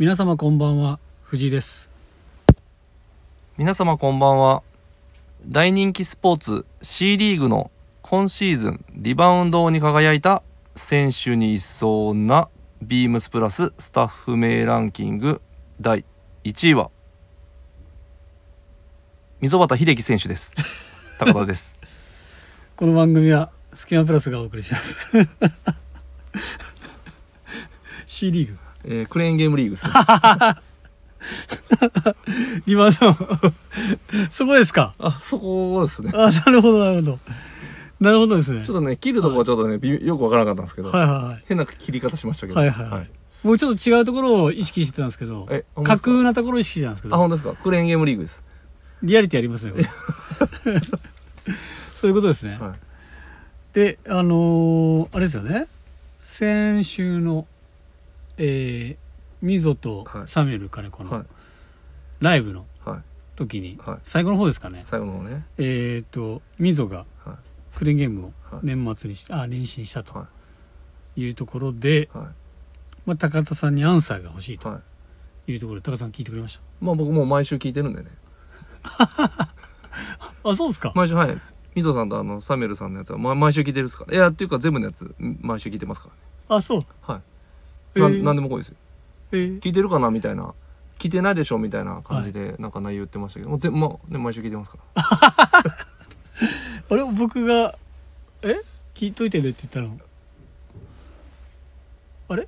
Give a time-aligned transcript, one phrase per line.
[0.00, 1.90] 皆様こんばんは藤井です。
[3.58, 4.62] 皆様こんばんは。
[5.46, 10.42] 大人気スポーツ C リーグの今シーズンリバウンドに輝いた
[10.74, 12.48] 選手にいそうな
[12.80, 15.42] ビームスプラススタッフ名ランキング
[15.82, 16.06] 第
[16.44, 16.90] 1位は
[19.42, 20.54] 溝端秀樹選手です。
[21.18, 21.78] 高田です。
[22.74, 25.12] この番組はスキマプラスがお送りします。
[28.06, 29.92] C リーグえークレーンゲームリーグですね。
[32.66, 33.12] リバウンド
[34.30, 34.94] そこですか？
[34.98, 36.10] あそこですね。
[36.14, 37.18] あなるほどなるほど。
[38.00, 38.62] なるほどですね。
[38.62, 42.58] ちょっとね切るとこはちょっとね、微よくわからなかったんですけど、はいはい変な切り方しましたけど。
[42.58, 43.10] はいはいはい。
[43.42, 47.14] もうちょっと違うところを意識してたんですけどえ架空なところを意識してたんですけど。
[47.14, 47.54] あ本当ですか？
[47.54, 48.42] クレーンゲームリーグです。
[49.02, 49.74] リアリティありますよ。
[51.94, 52.72] そういうことですね、はい。
[53.74, 55.66] であのーあれですよね。
[56.18, 57.46] 先週の
[58.42, 58.96] えー、
[59.42, 60.28] ミゾとはい。
[60.28, 61.12] サミュエル金子はい。
[61.12, 61.26] の
[62.20, 63.00] ライブのはい。
[63.36, 63.98] 時に、はい。
[64.02, 64.82] 最後の方ですかね。
[64.86, 65.44] 最後の方ね。
[65.58, 67.38] えっ、とミゾがは
[67.74, 68.60] クレーンゲームをはい。
[68.62, 70.26] 年末にして、あ年始にしたとは
[71.16, 71.28] い。
[71.28, 72.26] うところで、いはい。
[73.06, 74.80] まあ、高田さんにアンサーが欲しいとは
[75.48, 75.52] い。
[75.52, 78.10] いうところで高田さん聞いてくれましまあ僕もう毎週聞いてるんでね。
[78.82, 79.48] た
[80.50, 80.92] あそうですか。
[80.94, 81.38] 毎週はい。
[81.74, 84.14] みぞさんとあのサミュエルさんのやつは、ま、毎週聞いてるですから。
[84.14, 86.10] いやっていうか全部のやつん毎週聞いてますか
[86.48, 86.80] あそう。
[86.80, 87.22] らねはい、
[87.94, 88.22] なえー。
[88.22, 88.76] なんでも来いですよ。
[89.32, 90.54] えー、聞いてるかなみたいな。
[90.98, 95.02] 聞いてないでしょみたいな感じでなんか内容言ってましたけど、もう全まあね毎週聞いてますから。
[96.90, 97.78] あれ僕が
[98.42, 98.60] え？
[98.94, 99.98] 聞いといてねって言ったの？
[102.28, 102.46] あれ？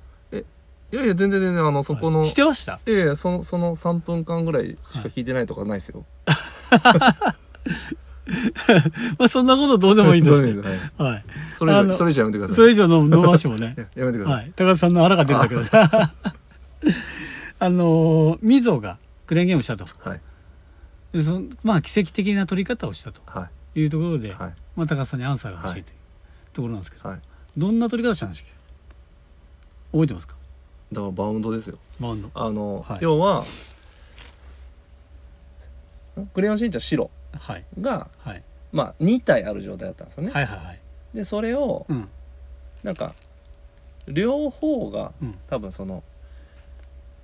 [0.91, 2.29] いやいや全然全然あのそこの、はい。
[2.29, 2.79] してました？
[2.85, 6.05] いやいやそのその3分間ぐらいしか聞いてないとかないですよ、
[9.19, 10.53] まあそんなことどうでもいいんですね。
[10.53, 11.25] どはいはい。
[11.57, 12.55] それ以あの上それ以上やめてください。
[12.55, 13.75] それ以上の伸ばしてもね。
[13.77, 14.51] や やめてください、はい。
[14.55, 16.13] 高田さんの腹が出るだけだ。
[17.59, 19.85] あのーミゾがクレーンゲームしたと。
[20.07, 20.21] はい。
[21.13, 23.21] でそのまあ奇跡的な取り方をしたと。
[23.25, 23.81] はい。
[23.81, 24.53] いうところで、はい。
[24.75, 25.95] まあ、高田さんにアンサーが欲しいはいという
[26.53, 27.19] ところなんですけど、はい。
[27.57, 28.53] どんな取り方したんでしたっけ？
[29.91, 30.35] 覚えてますか？
[30.91, 31.77] だからバウンドですよ。
[31.99, 32.31] バウンド。
[32.33, 32.97] あの、はい。
[33.01, 33.43] 要は
[36.19, 37.03] んクレヨンしんちゃん白。
[37.03, 37.11] はい
[37.79, 38.43] がはい。
[38.71, 40.79] まあ2体ある状態だったんですよね、はいはいはい。
[41.13, 42.09] でそれをうん。
[42.83, 43.13] なんか
[44.07, 45.35] 両方がうん。
[45.49, 46.03] 多分その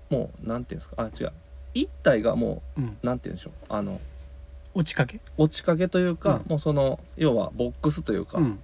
[0.10, 0.96] もうなんていうんですか？
[1.04, 1.32] あ違う。
[1.76, 2.98] 1体がもうん。
[3.02, 3.54] うなんていうんでしょう？
[3.70, 4.00] あの
[4.74, 5.20] 落ちかけ？
[5.38, 6.50] 落ちかけというか、うん。
[6.50, 8.60] もうその要はボックスというか、うん。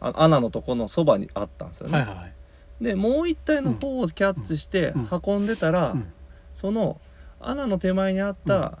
[0.00, 2.32] あの穴のとこのそばにあったんですよね、はいはいはい。
[2.80, 5.08] でもう一体の方をキャッチしてうん。
[5.10, 6.12] 運んでたら、うん。
[6.52, 7.00] その
[7.40, 8.78] 穴の手前にあった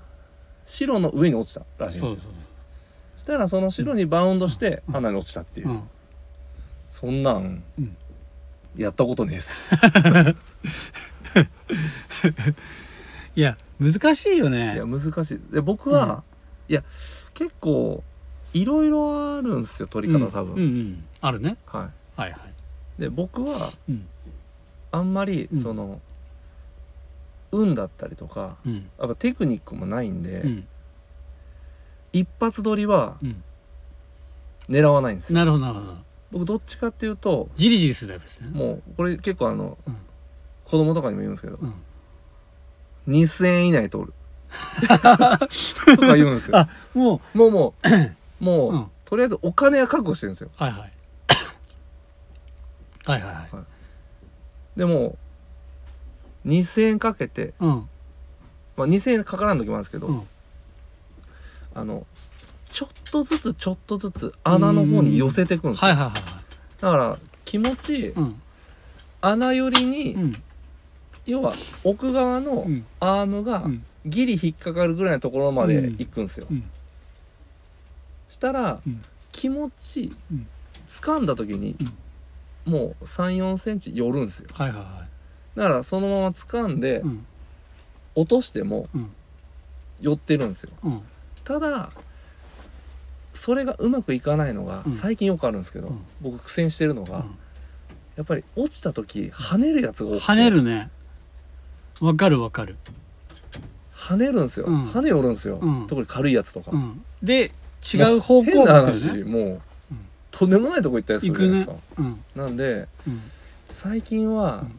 [0.66, 2.08] 白の上に落ちたらしいんですよ。
[2.10, 2.32] そうそう
[3.16, 4.96] そしたらその白にバウンドしてうん。
[4.96, 5.80] 穴に落ちたっていう、
[6.90, 7.96] そん、なんうん。
[8.76, 9.70] やったことねえです。
[13.34, 15.40] いや難しいよいねや難しい。
[15.52, 16.22] で僕は、
[16.68, 16.82] いや
[17.34, 18.02] 結構
[18.52, 20.66] いろいろあるんですよ取り方多分、うんうん。
[20.66, 21.56] うんあるね。
[21.66, 22.32] ははいはい
[22.98, 23.02] い。
[23.02, 24.06] で僕はうん。
[24.92, 25.58] あんまりうん。
[25.58, 26.00] その、
[27.52, 28.74] 運だったりとかうん。
[28.98, 30.66] やっぱテクニックもないんで、うん。
[32.12, 33.42] 一発撮りはうん。
[34.68, 35.38] 狙わないんですよ。
[35.38, 35.96] なるほどなるほど。
[36.32, 38.48] 僕どっちかっていうとじりじりするタイプですね。
[38.48, 39.96] もうこれ結構あの、うん。
[40.64, 41.74] 子供とかにも言うんですけど、うん。
[43.08, 44.12] 2000円以内取る。
[44.88, 46.56] とか言うんですよ。
[46.56, 47.88] あももうもう
[48.44, 48.86] もう、うん。
[49.04, 50.50] とりあえずお金は確保してるんですよ。
[50.52, 50.80] うはいはい
[53.04, 53.32] はいはい。
[53.54, 54.78] はい。
[54.78, 55.16] でも
[56.46, 57.88] 2000円かけて、うん。
[58.76, 60.22] まあ、2000円かからん時もあるんですけど、うん。
[61.74, 62.06] あの
[62.70, 66.22] ちょっとずつちょっとずつ穴の方に寄せていくんですよ、はいはいはいはい。
[66.80, 68.42] だから気持ちうん。
[69.20, 70.42] 穴寄りに、うん。
[71.26, 71.52] 要は
[71.84, 72.86] 奥側のうん。
[73.00, 73.84] アームがうん。
[74.04, 76.62] ギリ引っかかるぐらいのところまで行くんですよ、うん。
[78.28, 79.04] したらうん。
[79.32, 80.46] 気持ちうん。
[80.86, 81.76] 掴んだ時に
[82.64, 84.48] もう3 4センチ寄るんですよ。
[84.52, 85.15] はいはいはい
[85.56, 87.26] だからそのまま掴んでうん。
[88.14, 89.10] 落としてもうん。
[90.00, 90.70] 寄ってるんですよ。
[90.84, 91.00] うん。
[91.44, 91.90] ただ
[93.32, 94.92] それがうまくいかないのがうん。
[94.92, 96.00] 最近よくあるんですけど、うん。
[96.20, 97.24] 僕苦戦してるのが、
[98.16, 100.32] やっぱり落ちた時跳ねるやつが多くて。
[100.32, 100.90] 跳ねるね。
[102.00, 102.76] わかるわかる。
[103.94, 104.84] 跳ねるんですよ、うん。
[104.86, 105.86] 跳ね寄るんですよ、うん。
[105.86, 107.02] 特に軽いやつとか、うん。
[107.22, 107.50] で
[107.94, 109.24] 違う方向変な話、よね。
[109.24, 109.60] もう、うん。
[110.30, 112.24] とんでもないとこ行ったやつす行くねるじゃないですか、うん。
[112.34, 113.22] なんでうん。
[113.70, 114.78] 最近はうん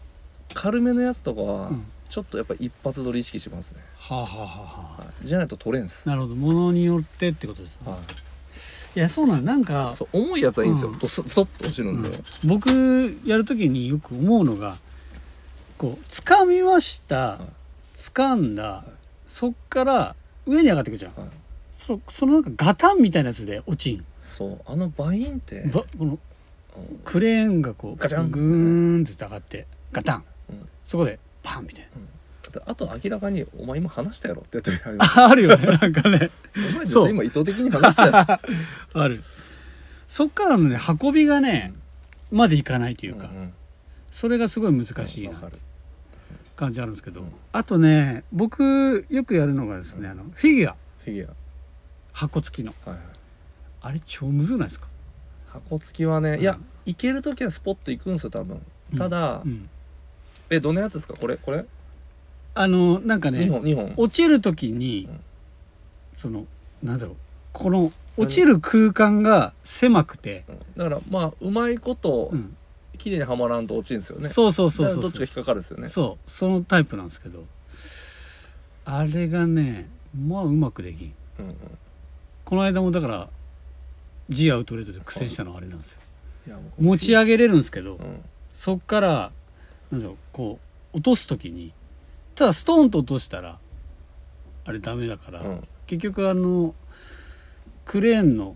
[0.53, 1.85] 軽めのやつとかはうん。
[2.09, 6.35] ちょっとやっぱ一発撮り意識しますね、はあはあはあはい、じゃないと撮れんす、なるほど。
[6.35, 7.91] ものによってってことですね。
[7.91, 7.97] は
[8.95, 8.99] い。
[8.99, 10.99] やそうなんなんか重いやつはいいんですよ、うん。
[10.99, 12.23] とスッと落ちるんで、うん。
[12.45, 12.69] 僕
[13.25, 14.77] やるときによく思うのが
[15.77, 17.97] こう掴みましたい。
[17.97, 18.85] 掴んだ
[19.27, 20.15] そっから
[20.45, 21.13] 上に上がってくじゃん。
[21.13, 21.29] はい。
[21.73, 24.05] そそのなんかガタンみたいなやつで落ちん。
[24.21, 26.99] そうあのバインってばこのうん。
[27.03, 28.31] クレーンがこうガチャン。
[28.31, 30.17] グーンって上がってガタン。
[30.19, 30.23] うん
[30.87, 31.89] そこでパンみたい
[32.49, 36.31] であと明らかに「お前今話したやろ」ってやってるありまなあるよねなんかね。
[36.55, 38.41] お前今意図的に話したや
[38.93, 38.95] ろ。
[39.03, 39.21] ある。
[40.07, 41.73] そっからのね運びがね
[42.31, 43.53] までいかないというか、んん。
[44.11, 45.33] それがすごい難しいな
[46.55, 47.31] 感じあるんですけど、うん。
[47.51, 50.75] あとね僕よくやるのがですね、あのフィギュア。
[51.03, 51.29] フィギュ
[52.13, 52.73] 箱付きの。
[52.85, 53.07] アはいはい。
[53.81, 54.87] あれ超むずないですか、
[55.47, 58.61] 箱付きはねいや行ける時はスポッと行くんですよ多分。
[58.97, 59.69] ただうん、
[60.49, 61.13] えどんなやつですか？
[61.19, 61.65] これこれ？
[62.55, 63.93] あのなんか2ね本2本。
[63.97, 65.19] 落ちる時に、うん。
[66.13, 66.45] その
[66.81, 67.15] なんだろう。
[67.53, 70.57] この落ちる空間が狭くて、うん。
[70.77, 72.55] だからまあうまいことうん。
[72.97, 74.27] 綺麗にはまらんと落ちるんですよね。
[74.29, 74.95] そうそうそうそう。
[74.95, 75.87] だからどっちが引っかかるんですよね。
[75.87, 76.31] そう。
[76.31, 77.45] そのタイプなんですけど。
[78.85, 81.13] あれがねまあうまくできん。
[81.39, 81.55] うんうん。
[82.43, 83.29] この間もだから
[84.29, 86.01] G アウトレットで苦戦したのはあれなんですよ。
[86.47, 88.21] いやもう持ち上げれるんですけど、うん。
[88.51, 89.31] そっから
[89.91, 90.59] なんだろうこ
[90.93, 91.71] う落とす時に
[92.35, 93.59] ただストーンと落としたら
[94.65, 95.67] あれダメだから、うん。
[95.85, 96.75] 結局あの
[97.85, 98.55] クレーンの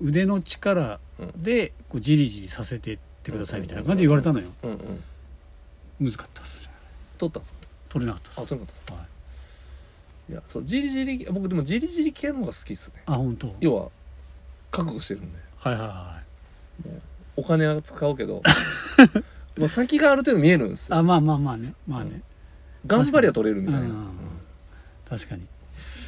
[0.00, 0.98] 腕の力
[1.36, 4.48] でこうじりじりさせてってくださいみたいな感じで言われたのよ。
[4.62, 6.08] うんうん。
[6.10, 6.70] 難かったっすね
[7.18, 7.60] 取ったんですか？
[7.90, 9.06] 取れなかったっあす取れなかったですは
[10.30, 10.32] い。
[10.32, 13.02] いやそうじりじり僕でもじりじり系の方が好きっすね。
[13.04, 13.54] あ本当？
[13.60, 13.88] 要は
[14.70, 15.38] 覚悟してるんで。
[15.58, 16.20] はいはいは
[17.36, 18.42] お金は使うけど
[19.60, 20.96] もう先がある程度見えるんですよ。
[20.96, 21.74] いあまあまあまあね。
[21.86, 22.22] まあね、
[22.86, 24.08] 頑張りは取れるみたいな、うん。
[25.08, 25.46] 確かに。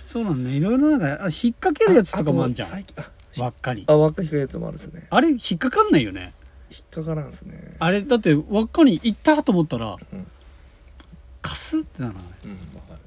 [0.07, 0.51] そうなんね。
[0.57, 2.69] いろいろなんかあ引っ掛けるやつとかもあるじゃん。
[2.69, 3.85] 最近あ輪っかに。
[3.87, 5.07] あ輪っか引くやつもあるですね。
[5.11, 6.35] あれ引っかかんないよね。
[6.71, 7.77] 引っかからんですね。
[7.79, 10.27] あれだって輪っかに行ったと思ったらうん。
[11.43, 12.23] カスってならない？
[12.45, 13.01] うんわかる。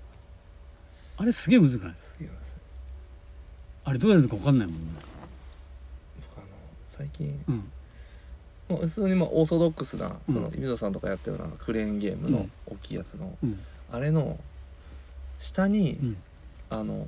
[1.18, 1.96] あれすげえむずくない？
[2.02, 2.58] すげえです
[3.84, 4.82] あれどうやるのか分かんないもんね。
[6.30, 6.48] 僕あの
[6.88, 7.72] 最近うん
[8.68, 12.52] 普通にまあオーソドックスなそのうん水野さんとかやってるようなクレーンゲームのうん。
[12.68, 13.60] 大きいやつのうん。
[13.92, 14.40] あれの
[15.40, 16.18] 下にうん。
[16.70, 17.08] あの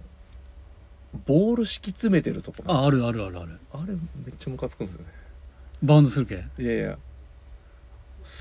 [1.25, 3.59] ボール敷き詰めてるとこああるるあるあるある。
[3.73, 5.07] あれめっちゃムカつくんですよね。
[5.81, 6.97] バウンドするけいやいや。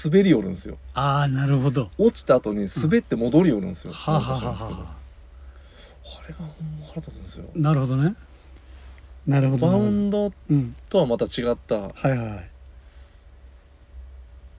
[0.05, 0.77] 滑り寄るんですよ。
[0.95, 1.91] ああなるほど。
[1.97, 4.87] 落ちた後に滑って戻り寄るんですよ、はあ、はあはあなんか知らんすけどは
[6.25, 6.29] あ。
[6.29, 7.45] れがほんま腹立つんですよ。
[7.55, 8.15] あ、なるほどね。
[9.27, 9.67] なるほど。
[9.69, 10.75] バウンドうん。
[10.91, 12.51] とはまた違ったはいはいはい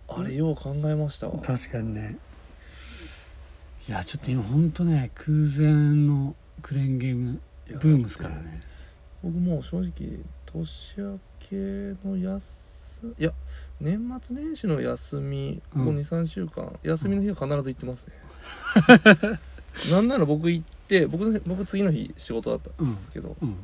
[0.07, 1.39] あれよう考えましたわ。
[1.41, 2.17] 確かにね。
[3.87, 5.71] いやちょっと今ほんとね空前
[6.07, 7.39] のクレーンゲーム
[7.69, 8.61] ブームですからね。
[9.23, 11.55] 僕もう正直年明け
[12.07, 12.77] の休
[13.19, 13.31] いや
[13.79, 15.97] 年末年始の休みここうん。
[15.97, 18.13] 23週間、休みの日は必ず行ってますね。
[19.91, 23.55] なんなら僕行って僕の僕次の日仕事だったんですけど、うん。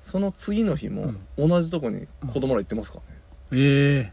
[0.00, 3.00] その次の日も同じとこに子供ら行ってますか
[3.50, 4.12] らね、え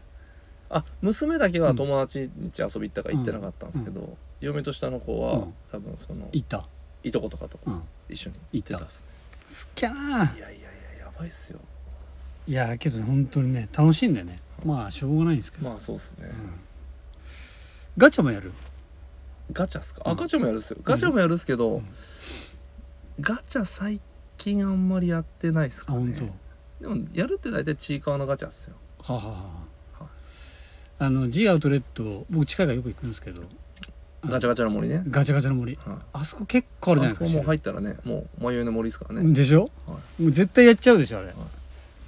[0.76, 5.54] あ娘だけは友達ん家遊び行ったから行ってなかったんですけど、嫁と下の子は、うん。
[5.70, 6.66] 多分その行った。
[7.04, 7.82] いとことかとうん。
[8.08, 9.06] 一緒に行ってたっすね。
[9.46, 10.60] すっきゃないやいやい
[10.98, 11.60] ややばいっすよ。
[12.46, 14.40] いやけどね本当にね楽しいんだよね。
[14.64, 16.32] まあしょうがないんですけど、まあそうっすね、うん。
[17.96, 18.52] ガチャもやる？
[19.52, 20.12] ガチャっすか、うん。
[20.12, 20.78] あガチャもやるっすよ。
[20.82, 21.86] ガチャもやるっすけど、うん。
[23.20, 24.00] ガチャ最
[24.36, 26.24] 近あんまりやってないっすかあ本当。
[26.24, 26.32] ね
[26.80, 28.74] でもやるって大体ちいかわのガチャっすよ。
[29.00, 29.38] はあはあはは
[30.98, 33.42] ああの G アウトレット僕近いからよく行くんですけど。
[34.26, 35.76] ガチャガチャの森ね、ガチャガチャの森。
[35.84, 41.34] はいあそこ結構あるじゃないですかあそこもう入ったらねもう迷いの森ですからね、でしょ、はもう絶対やっちゃうでしょあれ。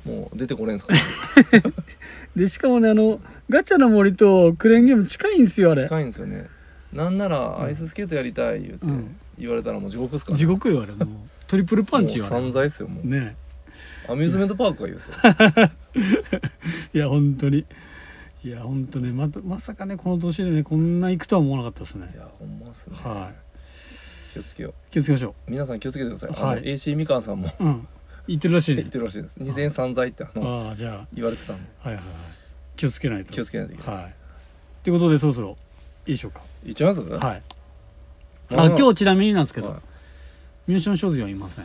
[0.07, 1.75] もう出てこれんすから、ね、
[2.37, 5.83] でしかもねあのガチャの森とクレーンゲーム近いんですよあれ。
[5.83, 6.49] 近いんですよね。
[6.93, 9.17] なんならアイススケートやりたい言うてうん。
[9.39, 11.09] 言われたらもう地獄っすから、地獄よあれもう。
[11.47, 13.37] トリプルパンチよ散財っすよもう、ね。
[14.09, 15.01] アミューズメントパークが言う
[16.97, 17.67] いや本当に
[18.47, 22.07] いや本当ねまたまさかねこの年でねこんな行くとは思わなかったですね。
[22.07, 23.33] といやほんまっすね、は
[24.33, 25.51] 気をつけよ気をつけましょう。
[25.51, 26.59] 皆さん気をつけてください、はい。
[26.59, 27.51] あの AC みかんさんも。
[27.59, 27.89] ううん。
[28.29, 28.83] 行ってるらしいね。
[28.83, 29.37] 言ってるらしいです。
[29.41, 31.69] 二千散財ってあのああじゃ言われてたんで。
[31.83, 32.15] あはいはいはい。
[32.77, 33.33] 気をつけないと。
[33.33, 34.15] 気をつけないといけないはい。
[34.85, 35.57] ということでそろそろ
[36.07, 36.41] いいでしょうか。
[36.63, 37.01] 言っちゃいます？
[37.01, 37.43] はい。
[38.55, 39.81] まあ今日ちなみになんですけどはい。
[40.69, 41.65] ミュージシャン小勢はいません。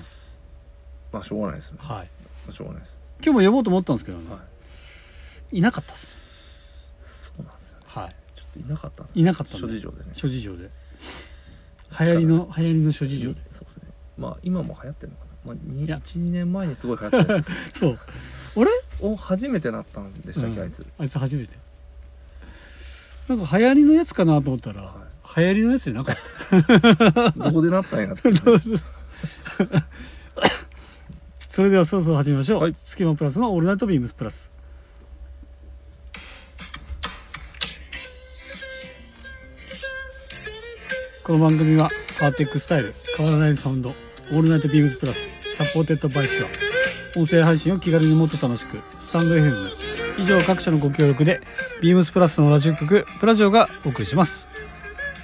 [1.13, 1.77] まあしょうがないですね。
[1.79, 2.09] はい。
[2.47, 2.97] まあしょうがないです。
[3.23, 4.31] 今日も呼ぼうと思ったんですけどね。
[4.31, 4.39] は
[5.51, 5.59] い。
[5.59, 6.20] いなかったです
[7.93, 8.15] はい。
[8.35, 10.05] ちょっといなかったんですいなかったんで諸事情でね。
[10.13, 10.69] 諸事情で。
[11.99, 13.29] 流行りの流行りの諸事情。
[13.29, 13.83] にそうですね。
[14.17, 16.01] まあ今も流行ってるのかな、まあ、にいや。
[16.05, 17.55] 12年前にすごい流行ってたやつです。
[17.79, 17.99] そう。
[18.55, 18.71] 俺
[19.01, 20.63] を初めてなったんでしたっけ、うん。
[20.63, 20.85] あいつ。
[20.99, 21.55] あいつ初めて。
[23.27, 24.95] なんか流行りのやつかなと思ったら、は
[25.37, 27.31] 流行りのやつじゃなかった。
[27.43, 28.23] どこでなったんやって。
[31.49, 32.75] それではそろそろ始めましょう、はい。
[32.81, 34.49] スキマプラスの All Night BEAMS PLUS
[41.23, 46.49] この番組は変わっていくスタイル変わらないサウンド All Night BEAMS PLUS supported by Shure。
[47.19, 49.69] 音声配信を気軽にもっと楽しくスタンド FM
[50.17, 51.41] 以上各社のご協力で
[51.81, 54.47] ビームスプラスのラジオ局プラジオがお送りします。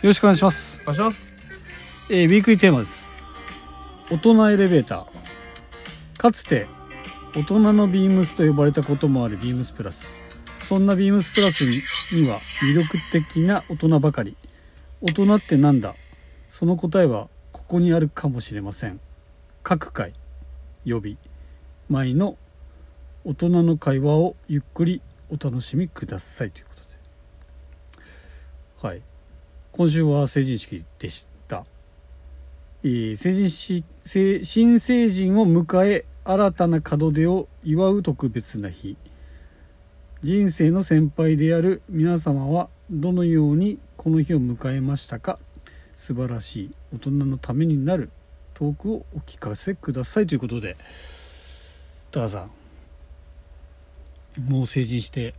[0.04, 0.82] よろしくお願いします。
[0.84, 1.34] お願いします。
[2.10, 3.12] えーウィークリーテーマです。
[4.12, 6.18] 大人エレベーター。
[6.18, 6.68] かつて
[7.36, 10.12] 大人のビームスと呼ばれたこともあるビームスプラス。
[10.60, 14.36] そんなビームスプラスにには魅力的な大人ばかり
[15.02, 15.96] 大人ってなんだ？
[16.50, 19.00] その答えはここにあるかもしれません。
[19.64, 20.14] 各回
[20.86, 21.18] 予備
[21.90, 22.38] 前の
[23.24, 26.52] 大人の会話をゆっくりお楽しみください。
[26.52, 26.82] ということ
[28.82, 28.88] で。
[28.88, 29.02] はい。
[29.72, 31.66] 今週は成人式でした。
[32.84, 38.98] えー成人し成新成人を迎え新たな門出を祝う特別な日。
[40.24, 45.40] 人生の先輩である皆様はどのようにこの日を迎えましたか？
[45.96, 48.12] 素晴らしい大人のためになる
[48.54, 50.78] トークをお聞かせくださいということで。
[52.12, 52.48] 高田さ
[54.40, 55.34] んもう成人して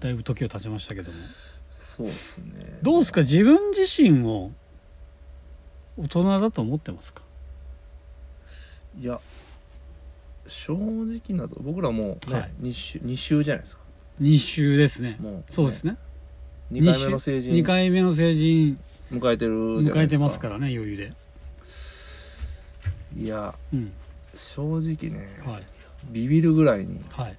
[0.00, 1.18] だいぶ時を経ちましたけども。
[1.76, 2.78] そうですね。
[2.80, 3.20] どうですか？
[3.20, 4.52] 自分自身を
[5.98, 7.22] 大人だと思ってますか？
[8.98, 9.20] いや
[10.46, 12.52] 正直なと僕らもうね、はい。
[12.58, 13.82] 二週二週じゃないですか。
[14.20, 15.18] 2週ですね。
[15.20, 15.96] もう、そうですね
[16.72, 17.52] 2回目の成人。
[17.54, 18.78] 2回目の成人。
[19.12, 19.98] 迎えてるじゃないですか。
[19.98, 21.12] 迎えてますからね余裕で。
[23.16, 23.92] いやうん。
[24.34, 25.62] 正直ねはい。
[26.10, 27.36] ビビるぐらいにはい。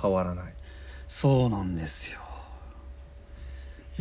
[0.00, 0.52] 変わらない。
[1.08, 2.20] そうなんですよ。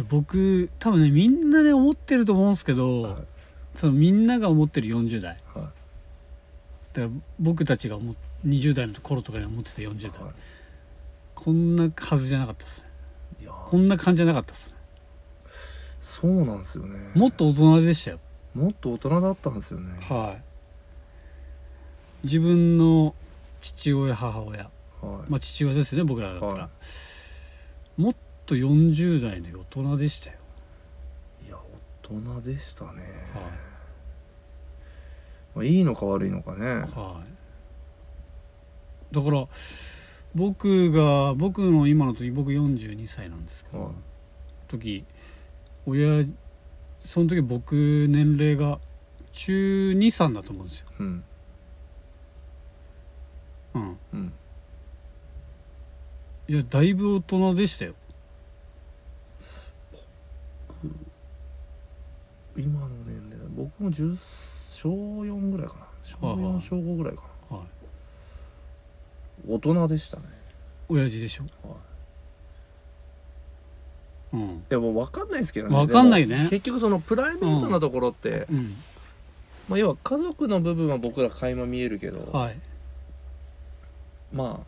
[0.10, 3.15] 僕多分ねみんなね思ってると思うんですけど、はい。
[3.75, 5.38] そのみんなが思ってる40代。
[5.53, 5.72] は
[6.93, 8.15] だから僕たちが思っ
[8.46, 10.34] 20代の頃とかに思ってた40い代、は
[11.34, 12.89] こんなはずじゃなかったですね
[13.74, 14.75] こんな感じじゃなかったですね。
[16.00, 17.10] そうなんですよね。
[17.15, 18.20] もっと大人でしたよ。
[18.53, 19.98] もっと大人だったんですよね。
[20.00, 20.42] はい。
[22.24, 23.15] 自分の
[23.62, 24.60] 父親母親。
[24.60, 24.70] はい、
[25.27, 26.70] まあ父親ですね僕らだったら、は
[27.98, 28.15] もっ
[28.46, 30.38] と40代で大人でしたよ。
[31.48, 31.58] いや
[32.03, 33.01] 大人でしたね、はい。
[35.56, 36.82] まあ、いいのか悪いのかね。
[36.96, 37.24] は
[39.12, 39.15] い。
[39.15, 39.48] だから
[40.36, 43.94] 僕が僕の今の時僕42歳なんですけど、はい。
[44.68, 45.06] 時
[45.86, 46.25] 親
[47.00, 48.80] その時僕年齢が
[49.32, 51.24] 中23だと思うんですよ、うん。
[53.75, 54.34] うん、うん。
[56.48, 57.94] いやだいぶ大人でしたよ。
[62.56, 64.18] 今の年齢だ僕も10
[64.72, 65.88] 小4ぐらいかな。
[66.04, 66.62] 小4はいはい。
[66.62, 67.58] 小5ぐらいかな。
[67.58, 67.83] はい
[69.47, 70.23] 大人でしたね、
[70.88, 71.43] 親父でしょ？
[71.67, 71.77] はい。
[74.33, 74.50] うん。
[74.57, 75.75] いやもう分かんないですけどね。
[75.75, 76.47] 分かんないね。
[76.50, 78.75] 結局そのプライベートなところって、うん。
[79.67, 82.59] まあ、要は家族の部分は僕ら垣間見えるけど、はい。
[84.31, 84.65] まあ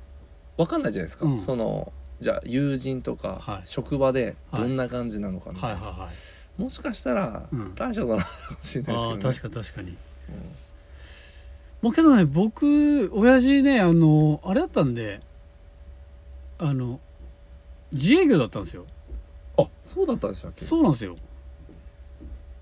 [0.57, 1.41] 分かんないじゃないですか、うん。
[1.41, 3.61] そのじゃあ友人とか、はい。
[3.65, 6.61] 職場でどんな感じなのかみたいな、はいはいはい。
[6.61, 7.73] もしかしたらうん。
[7.75, 9.89] 大丈夫なのかもしれないですけど、ね、確かに確かに。
[9.89, 9.95] うん
[11.81, 15.21] まあけどね僕親父ねあのあれだったんで
[16.57, 16.99] あの
[17.91, 18.85] 自営業だったんですよ。
[19.57, 20.65] あそうだったんでしたっけ？
[20.65, 21.15] そうなんですよ。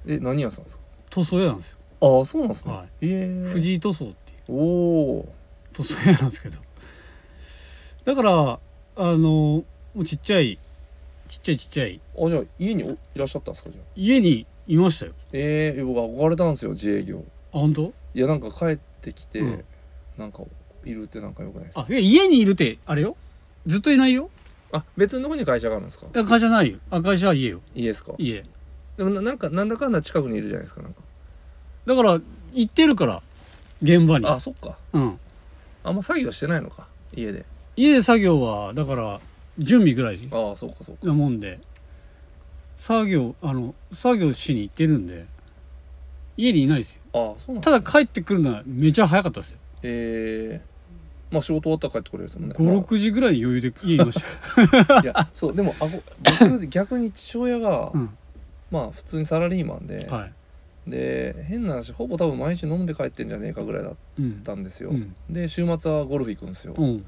[0.05, 0.84] え何屋さんですか？
[1.10, 3.50] 塗装屋なんですよ、ああそうなんですね、はええ。
[3.50, 4.39] 藤井塗装っていう。
[4.50, 4.55] お
[5.20, 5.34] お
[5.74, 6.60] 塗装屋なんですけど。
[8.05, 8.60] だからあ
[8.98, 9.63] のも
[9.96, 10.60] うちっちゃい
[11.27, 12.01] ちっちゃいちっちゃい。
[12.20, 13.86] あじゃあ家においらっしゃったんですかじゃあ？
[13.96, 15.13] 家にいましたよ。
[15.32, 17.24] ええ僕憧れたんですよ自営業。
[17.53, 17.93] あ本当？
[18.13, 18.82] いやなんか帰って
[19.12, 19.66] きて、うん。
[20.18, 20.44] なんか
[20.86, 21.86] いるってなんかよくないですか？
[21.90, 23.18] あいや家にいるってあれよ？
[23.66, 24.30] ずっといないよ？
[24.72, 26.06] あ別のとこに会社があるんですか？
[26.06, 26.78] いや会社ないよ。
[26.92, 27.62] あ会社は家よ。
[27.76, 28.14] 家ですか？
[28.18, 28.46] 家。
[28.96, 31.02] でもななんかなんだかんだ近くにいるじゃないですかなんか。
[31.86, 32.22] だから
[32.54, 33.22] 行ってるから
[33.82, 34.28] 現場に。
[34.28, 34.78] あそっか。
[34.94, 35.20] うん。
[35.84, 37.46] あんま作業してないのか家で。
[37.76, 39.20] 家で作業はだから
[39.58, 41.08] 準備ぐらいああそうかそうか。
[41.08, 41.60] なもんで。
[42.76, 45.26] 作業あの作業しに行ってるんで
[46.38, 49.60] 家にいないですよああそうなんただ帰ってくるのはめちゃ早かったですよ。
[49.84, 50.74] ええ
[51.32, 52.55] まあ仕事終わったら帰ってくれるですもんね。
[52.58, 54.22] 56時ぐらいに余裕で家いまし
[54.88, 55.00] た。
[55.01, 56.01] いやそうでもあご
[56.48, 58.17] 僕逆に父親が、うん。
[58.72, 60.34] まあ普通にサラリーマンで、はい。
[60.89, 65.15] で変な話ほぼ多分毎日飲んで帰ってんじゃねえかぐらいだっうんたんですよ、うん。
[65.29, 67.05] で週末はゴルフ行くんですよ、うん。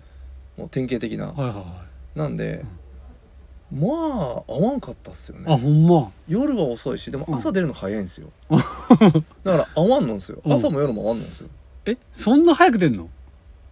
[0.57, 1.85] もう典型的な、はいはいは
[2.15, 2.63] なんで、
[3.74, 6.12] まあ合わんかったっすよあねほんま。
[6.27, 7.36] 夜は遅いしでもうん。
[7.36, 10.41] 朝出るの早いんですよ、 だから合わんのんですよ。
[10.45, 10.53] うん。
[10.53, 11.50] 朝も夜も合わんのんですよ。
[11.86, 13.10] えそんな早く出んの？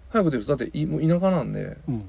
[0.09, 0.45] 早く出る。
[0.45, 1.77] だっていもう田舎なんで。
[1.87, 2.03] うん。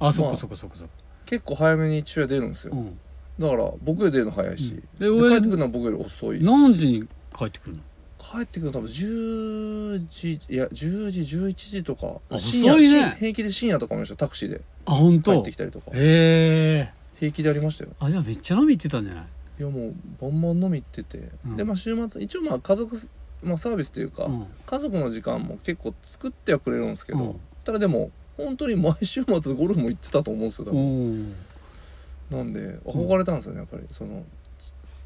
[0.00, 0.92] あそっまあかそっかそっかそっか。
[1.26, 2.98] 結構早めに父親出るんですよ、うん。
[3.38, 4.80] だから僕より出るの早いし、うん。
[4.98, 6.44] でで親帰ってくるのは僕より遅いし。
[6.44, 7.82] 何時に帰ってくるの？
[8.18, 12.20] 帰ってくるの多分10時いや10時11時とか。
[12.30, 13.00] あ深夜遅いね。
[13.00, 14.60] 深平気で深夜とかもいましたタクシーで。
[14.86, 15.32] あ本当？
[15.34, 15.90] 帰ってきたりとか。
[15.94, 17.90] へえ平気でありましたよ。
[18.00, 19.24] あじゃあめっちゃ飲み行ってたんじゃない？
[19.60, 21.56] いやもうバンバン飲み行ってて、うん。
[21.56, 22.96] でまあ週末一応まあ家族、
[23.42, 24.46] まあ、サービスというか、うん。
[24.66, 27.40] 家族の時間も結構作ってはくれるんですけど、うん。
[27.64, 33.84] ただでも本当に毎週末ゴルフも行ってたと思うんですよ多なんで憧れたんですよねやっぱり。
[33.90, 34.24] その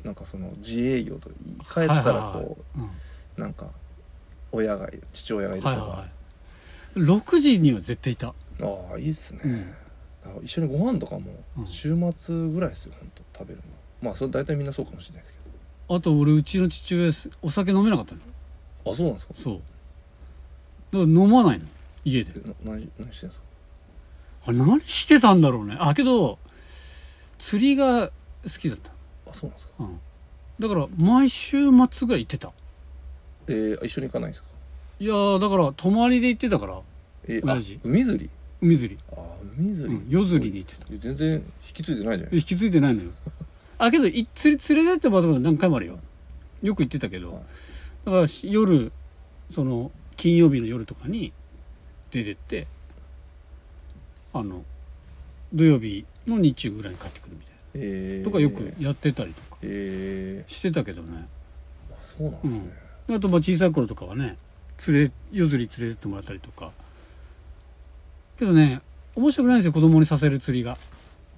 [0.05, 2.57] なんかその自営業と帰ったらこう、はいはいはい。
[3.37, 3.43] うん。
[3.43, 3.67] なんか
[4.51, 6.11] 親がいる父親がいるとか、はいはい
[6.97, 8.29] 6時には絶対いた。
[8.29, 8.35] あ
[8.95, 9.75] あいいっすね、うん
[10.43, 11.67] 一緒にご飯とかもうん。
[11.67, 13.65] 週末ぐらいですよ本当食べるの。
[14.03, 15.39] まあそれ大体みんなそうかもしれないですけ
[15.95, 18.21] あと俺うちの父親すお酒飲めなかったの
[18.85, 19.35] どあそうなんですか？
[19.35, 19.55] そう。
[19.55, 19.63] だか
[20.93, 21.65] ら飲まないの
[22.05, 22.33] 家で。
[22.65, 23.47] 何何してんですか？
[24.47, 25.77] あれ何してたんだろうね。
[25.79, 26.39] あけど
[27.39, 28.13] 釣りが好
[28.61, 28.93] きだった、
[29.31, 29.73] あそうなんですか？
[29.81, 30.01] うん、
[30.61, 32.53] だから毎週末ぐらい行ってた。
[33.49, 34.49] えー、一緒に行かないんですか？
[35.01, 36.81] いやーだから泊まりで行ってたから
[37.25, 37.81] えー、あ親父。
[37.83, 38.31] 海釣り？
[38.61, 39.17] 海釣り、あ
[39.59, 40.87] 海釣り、うん、夜釣りに行ってた。
[40.91, 41.43] 全然引
[41.75, 43.11] き継いでないじゃ引き継いでないのよ。
[43.79, 45.99] あけどい釣り連れてってもらったこと何回もあるよ。
[46.63, 47.43] よく行ってたけど、はい
[48.09, 48.91] だからし夜
[49.51, 51.33] その金曜日の夜とかに
[52.11, 52.67] 出てって
[54.33, 54.65] あの
[55.53, 59.59] 土曜日の日中ぐらいに帰ってくるみたいえー、なとかよくやってたりとか。
[59.63, 61.27] えしてたけどね。
[61.91, 62.53] ー、あそうなんです
[63.09, 64.39] ね、あとまあ小さい頃とかはね
[64.87, 66.73] 連れ夜釣り連れてってもらったりとか
[68.39, 68.81] けどね
[69.17, 70.77] 面白くないんですよ子供にさせる釣りが。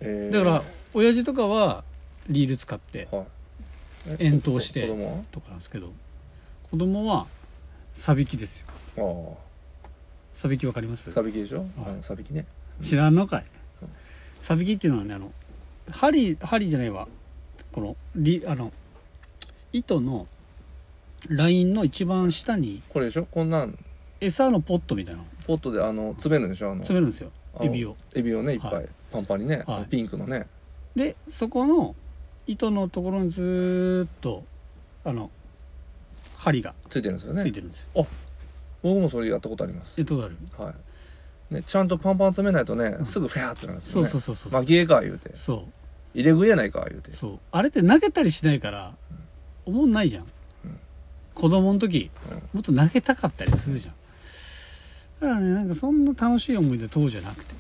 [0.00, 0.34] えー。
[0.36, 1.84] だから親父とかは
[2.28, 3.26] リール使ってはい。
[4.06, 5.92] え遠投して子供とかなんですけど
[6.70, 7.26] 子供は
[7.92, 8.64] サビキです
[8.96, 9.04] よ。
[9.04, 9.36] は
[10.32, 11.10] サビキわかります？
[11.12, 12.02] サビキでしょ、はい。
[12.02, 12.46] サビキね。
[12.80, 13.44] 知らんのかい？
[13.82, 13.88] うん。
[14.40, 15.32] サビキっていうのはねあの
[15.90, 17.08] 針針じゃないわ。
[17.72, 18.72] このリあの
[19.72, 20.26] 糸の
[21.28, 23.26] ラインの一番下にこれでしょ？
[23.26, 23.78] こんなん
[24.20, 25.20] 餌のポットみたいな。
[25.22, 26.72] のポットであの詰めるんでしょ？
[26.72, 27.30] あの詰めるんですよ。
[27.60, 27.96] エビを。
[28.14, 28.88] エビをねいっぱい、はい。
[29.10, 29.84] パンパンにね、はい。
[29.86, 30.46] ピンクのね。
[30.94, 31.94] でそこの
[32.46, 34.44] 糸のところにずーっと
[35.04, 35.30] あの
[36.36, 36.74] 針が。
[36.88, 37.42] ついてるんですよね。
[37.42, 38.06] ついてるんですよ、
[38.82, 40.00] 僕もそれやったことあります。
[40.00, 40.36] えっとある？
[40.56, 40.70] は
[41.50, 41.54] い。
[41.54, 43.04] ねちゃんとパンパン詰めないとね、ん。
[43.04, 45.34] すぐフェアってなるんですそうよねそうそうそう、まぎえか言うて。
[45.34, 45.62] そう。
[46.14, 47.10] 入れ食いやないか言うて。
[47.10, 47.38] そう。
[47.50, 48.94] あれって投げたりしないから
[49.66, 50.24] 思んないじゃん、
[50.64, 50.78] うん。
[51.34, 52.38] 子供の時うん。
[52.54, 53.94] もっと投げたかったりするじゃん
[55.20, 57.54] だからねなんかそんな楽しい思い出当時じゃなくて。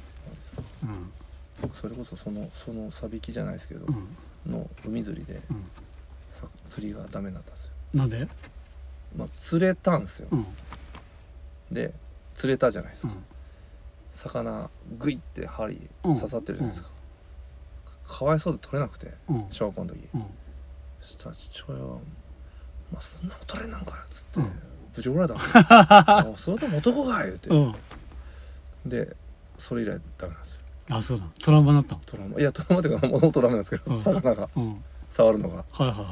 [1.80, 3.94] それこそそのそのサビキじゃないですけど、うん。
[3.94, 4.08] うん
[4.46, 5.64] の海釣りでうん。
[6.30, 7.72] さ釣りがダメになったんですよ。
[7.92, 8.26] なんで？
[9.16, 10.46] まあ釣れたんですよ、うん。
[11.70, 11.92] で
[12.34, 13.24] 釣れたじゃないですか、うん。
[14.14, 16.14] 魚グイって針うん。
[16.14, 16.90] 刺さってるじゃないですか、
[18.06, 19.44] かわいそうで取れなくてうん。
[19.50, 20.08] 小学校の時。
[20.14, 20.24] うん。
[21.02, 21.98] そしたら父親は
[22.90, 24.40] 「まあそんなこと取れんなんかよ」っつって、
[24.90, 27.74] うんぶち怒られたんですよあそれでも男か言うて、うん。
[28.86, 29.16] で
[29.58, 30.60] それ以来ダメなんですよ。
[30.88, 32.00] あそうだトラウマになったの？
[32.04, 32.40] トラウマ。
[32.40, 34.02] いやトラウマっていうかもともとダメなんですけど、うん。
[34.02, 34.48] 魚が。
[34.56, 34.68] うん。
[34.70, 34.76] はい
[35.10, 35.64] 触るのが。
[35.72, 36.02] はいはいい。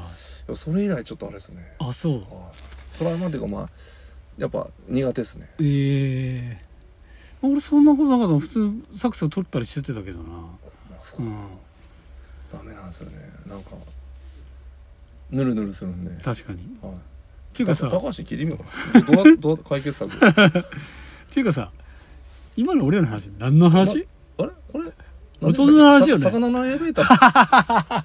[0.48, 1.72] やそれ以来ちょっとあれですね。
[1.78, 2.12] あそう。
[2.14, 2.22] はい。
[2.98, 3.68] トラウマっていうかまあ
[4.36, 5.48] やっぱ苦手ですね。
[5.60, 6.64] ええ。
[7.40, 8.38] 俺そんなことなかったの。
[8.40, 10.24] 普通サクサク取ったりしてたけどな。
[10.24, 10.58] ま
[11.00, 11.26] あそう。
[11.26, 11.36] うん。
[12.52, 13.18] ダメなんですよね。
[13.46, 13.70] なんか
[15.30, 16.22] ぬるぬるするんで。
[16.22, 16.58] 確かに。
[16.82, 16.92] はい。
[16.94, 16.96] っ
[17.54, 18.58] ていうかさ高橋に聞いてみよ
[18.94, 19.14] う。
[19.14, 20.14] どうやどうや解決策？
[20.14, 20.20] っ
[21.32, 21.70] ていうかさ
[22.56, 24.06] 今の俺らの話何の話、
[24.38, 24.48] あれ？
[24.72, 24.90] これ？
[25.40, 26.22] 大人の話よね。
[26.22, 28.04] さ魚のエレベーター。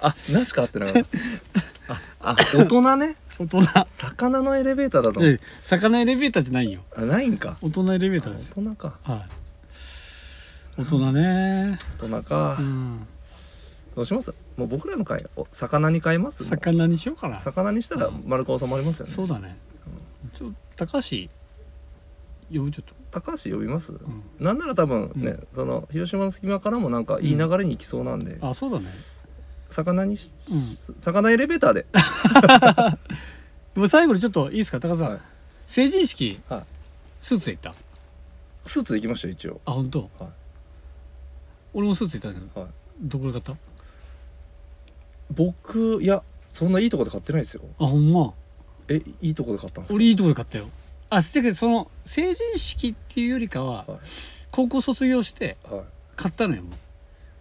[0.00, 1.94] あなしか合ってなかった。
[1.94, 3.16] ああ大人ね。
[3.38, 3.60] 大人。
[3.88, 6.82] 魚のエレベーターだとえ魚エレベーターじゃないよ。
[6.96, 7.56] あないんか。
[7.62, 8.54] 大人エレベーあターですよ。
[8.56, 8.94] 大人か。
[9.02, 10.82] はい。
[10.82, 11.78] 大人ね。
[11.98, 13.06] 大人か、うん。
[13.96, 14.32] どうします？
[14.56, 16.44] もう僕らの会お魚に変えます？
[16.44, 17.40] 魚にしようかな。
[17.40, 19.12] 魚にしたら丸く収まりますよね。
[19.12, 19.56] そうだね。
[20.34, 21.28] ちょ高橋
[22.52, 22.70] 呼ぶ？
[22.70, 22.94] ちょっと。
[23.10, 24.22] 高橋呼びます、うん。
[24.40, 25.46] なんなら多分ね、うん。
[25.54, 28.86] その広島の隙間からもなんかいい流れに行きそうなんで、あそうだね。
[29.70, 30.94] 魚にし、うん。
[31.00, 31.86] 魚エレベーターで。
[33.74, 34.80] でも最後にちょっといいですか？
[34.80, 35.20] 高田さん、はい。
[35.66, 36.64] 成人式、はい。
[37.20, 37.74] スーツで行った？
[38.66, 39.60] スーツで行きましたよ一応。
[39.64, 40.28] あ本当、はい。
[41.74, 42.60] 俺もスーツで行ったんだけど。
[42.62, 42.70] はい。
[43.02, 43.52] どこで買った？
[45.30, 47.62] 僕いやそんないいとこで買ってないですよ。
[47.78, 48.32] あほんま？
[48.88, 49.94] えいいとこで買ったんですか？
[49.96, 50.68] 俺いいとこで買ったよ。
[51.10, 53.98] あせやけどその成人式っていうよりかは、はい。
[54.50, 55.80] 高校卒業してはい。
[56.16, 56.72] 買ったのよもう。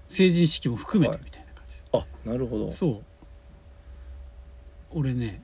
[0.10, 1.76] 成人式も含めてみたいな感じ。
[1.76, 2.72] で、あなるほど。
[2.72, 3.02] そう。
[4.91, 5.41] 俺ね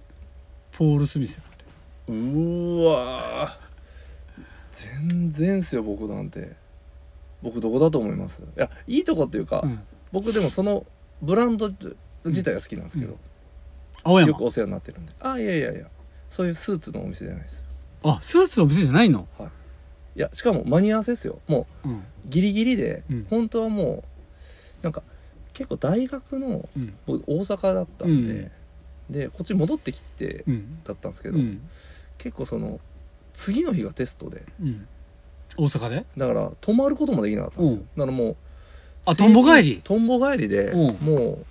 [0.72, 2.20] ポール・スミスだったよ。
[2.20, 3.70] うーわー。
[4.72, 6.56] 全然っすよ僕なんて。
[7.42, 8.42] 僕どこだと思います？
[8.42, 9.80] いやいいとこっていうか、うん。
[10.12, 10.86] 僕でもその
[11.22, 11.72] ブランド
[12.26, 13.18] 自体が好きなんですけど、
[14.04, 14.30] 青山？
[14.30, 15.14] よくお世話になってるんで。
[15.20, 15.88] あいやいやいや。
[16.30, 17.64] そういうスーツのお店じゃないです。
[18.04, 19.28] あスーツの店じゃないの？
[20.16, 20.20] い。
[20.20, 21.40] やしかも間に合わせですよ。
[21.48, 21.92] もうん。
[21.98, 23.28] うギリギリで、うん。
[23.30, 24.04] 本当はも
[24.82, 25.02] うなんか
[25.54, 26.94] 結構大学のうん。
[27.06, 28.52] 僕大阪だったんで、
[29.10, 30.84] でこっち戻ってきてうん。
[30.84, 31.62] だったんですけど、うん。
[32.18, 32.80] 結構その
[33.34, 34.88] 次の日がテストでうん。
[35.58, 36.06] 大阪で？
[36.16, 37.82] だから泊まることもできなかったんですよ。
[37.98, 38.36] だからもう
[39.06, 39.82] あとんぼ帰り？
[39.84, 40.96] とんぼ帰りでうん。
[41.02, 41.46] もう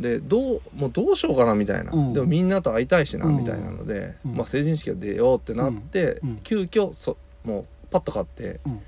[0.00, 2.12] でどうもうどうしようかなみたいな、うん。
[2.12, 3.36] でもみんなと会いたいしなうん。
[3.38, 4.34] みたいなので、うん。
[4.36, 8.80] まあ、成人式が出ようってなって、急遽そもうパッと買って、うん。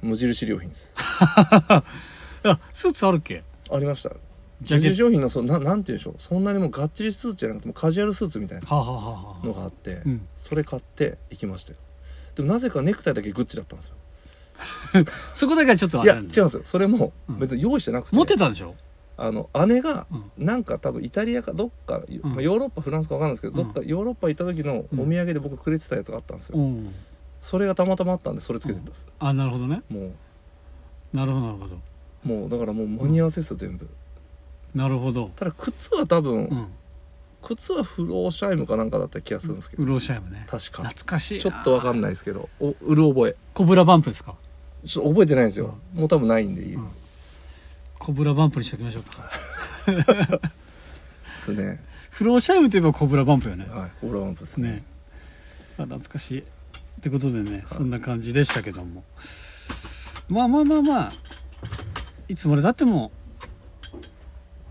[0.00, 0.94] 無印良品です。
[0.96, 1.82] あ
[2.72, 3.42] スーツあるっけ？
[3.70, 4.10] ありました。
[4.62, 4.88] ジャケット。
[4.90, 6.14] 無印良品のそななんて言うんでしょう。
[6.18, 10.26] そんなにもうがっちりスーツじゃなくてもうカジュアルスーツみたいなのがあって、うん。
[10.36, 11.78] それ買って行きましたよ。
[12.36, 13.94] でもなぜかネクタイだけグッチだったんですよ。
[15.34, 16.62] そこだけはちょっとあいや違うんですよ。
[16.64, 17.38] それもうん。
[17.40, 18.74] 別に用意してなくて、持ってたんでしょ？
[19.20, 20.46] あの姉がうん。
[20.46, 22.20] なんか多分イタリアかどっか、ん。
[22.22, 23.66] まあ、ヨーロッパフランスか分かんないですけど、うん。
[23.66, 26.94] どっかヨーロッパ行った時のお土産で僕くれてたやつがあったんですよ、うん。
[27.42, 29.82] それがたまたまあったんでそれつけてたんですよ、あなるほどね。
[29.90, 30.12] も
[31.12, 31.78] なるほどなるほど。
[32.24, 33.88] うもうだからもう間に合わせですよ全部。
[34.74, 35.30] なるほど。
[35.34, 36.66] ただ靴は多分、うん。
[37.42, 40.46] 靴はフローシャイムかなんかだった気がするんですけど、フローシャイムね。
[40.48, 40.82] 確か。
[40.84, 41.34] 懐かしい。
[41.36, 42.48] なちょっと分かんないですけど。
[42.60, 43.36] うろ覚え。
[43.54, 44.36] コブラヴァンプですか。
[44.84, 46.88] ちょっと覚えてないんですよ、もう多分ないんでいい、うん
[48.08, 49.30] コブラヴァンプにしておきましょうか。
[49.84, 51.78] ですね。
[52.08, 53.66] フローシャイムといえばコブラヴァンプよね。
[53.68, 54.70] はいコブラヴァンプですね。
[54.70, 54.82] ね。
[55.76, 56.38] あ懐かしい。
[56.38, 56.44] っ
[57.02, 59.04] てことでねそんな感じでしたけども。
[60.30, 61.12] まあまあまあまあ
[62.28, 63.12] いつまでたっても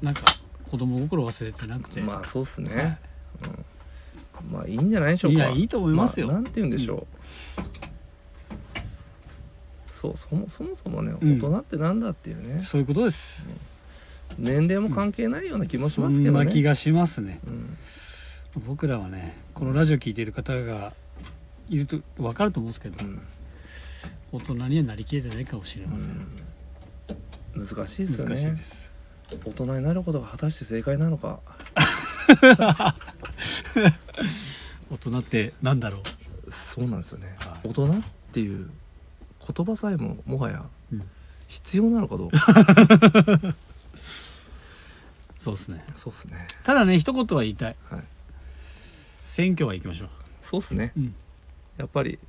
[0.02, 0.24] なんか
[0.64, 2.02] 子供心忘れてなくて。
[2.02, 2.98] まあそうっすね、はい。
[4.46, 5.38] うん、まあいいんじゃないでしょうか。
[5.38, 6.30] いやいいと思いますよ。
[6.32, 7.06] あなんて言うんでしょ
[7.60, 7.77] う、
[10.00, 11.40] そうそもそもそもねうん。
[11.40, 13.50] 大人ってなんだっていうね、そういうことです。
[14.38, 17.40] 年齢も関係ないような気もしますけそどね、んな気がしますね。
[17.48, 17.78] うん、
[18.68, 20.94] 僕らはねこのラジオ聞いている方が
[21.68, 23.20] いると分かると思うんですけど、うん。
[24.32, 26.28] 大人にはなりきれてないかもしれません、
[27.56, 27.66] うん。
[27.66, 28.36] 難しいですよね。
[28.36, 28.92] 難しいです。
[29.46, 31.40] 大人になることが果たして正解なのか。
[34.92, 36.04] 大人ってなんだろ
[36.50, 37.68] そうなんですよね、はい。
[37.70, 38.70] 大人っていう
[39.54, 41.04] 言葉さえももはやうん。
[41.48, 42.38] 必要なのかどうか。
[42.52, 43.56] う
[45.40, 45.86] そうですね。
[45.96, 46.48] そうっすね。
[46.64, 47.76] ただね一言は言いたい。
[47.90, 48.04] はい。
[49.24, 50.10] 選挙は行きましょ
[50.42, 50.92] そうっすね。
[50.98, 51.16] う、うん、
[51.78, 52.20] やっぱり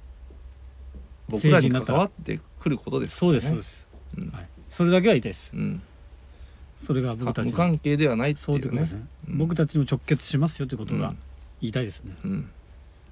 [1.29, 3.87] 僕らに関わってくることですそうねですそうです、
[4.19, 4.31] うん。
[4.31, 5.57] はい、それだけは言いたいです。
[5.57, 5.83] うん。
[6.77, 7.53] それが僕たちの。
[7.53, 8.83] 無関係ではないっていうね。
[8.83, 8.89] ね、
[9.29, 9.39] うん。
[9.39, 11.19] 僕たちにも直結しますよということがうん。
[11.61, 12.51] 言いたいですね、うん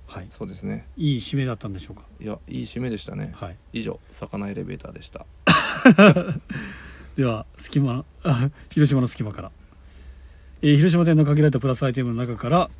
[0.07, 0.27] はい。
[0.31, 0.87] そうですね。
[0.97, 2.03] いい締めだったんでしょうか？
[2.21, 3.33] いやいい締めでしたね。
[3.35, 3.57] はい。
[3.73, 5.27] 以上魚エレベーターでした。
[7.17, 8.05] では隙間
[8.71, 9.51] 広島の隙間から、
[10.63, 12.71] えー広島店の限られたプラスアイテムの中から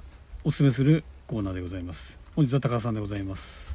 [0.45, 2.21] おすすめするコーナーでございます。
[2.37, 3.75] 本日は高橋さんでございます。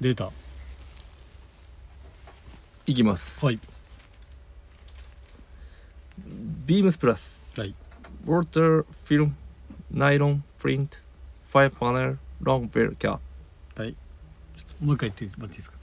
[0.00, 0.30] データ。
[2.86, 3.44] いきます。
[3.44, 3.60] はい。
[6.66, 7.46] ビームスプラス。
[7.56, 7.74] はい。
[8.26, 9.34] ウォーターフィルム
[9.92, 10.98] ナイロンプリント
[11.52, 13.18] ファイパネルロングベルキャッ
[13.74, 13.92] プはい。
[13.92, 15.76] ちょっともう一回言ってもらっていいですか？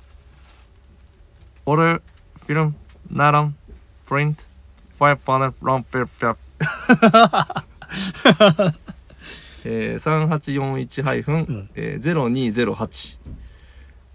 [1.67, 2.01] ウォーター
[2.45, 2.75] フィルム
[3.11, 3.55] ナイロン
[4.07, 4.43] プリント
[4.97, 6.39] ファイパネルロングベルキャップ
[9.65, 12.15] えー、3841ハイフンうんえー
[12.73, 13.19] 0208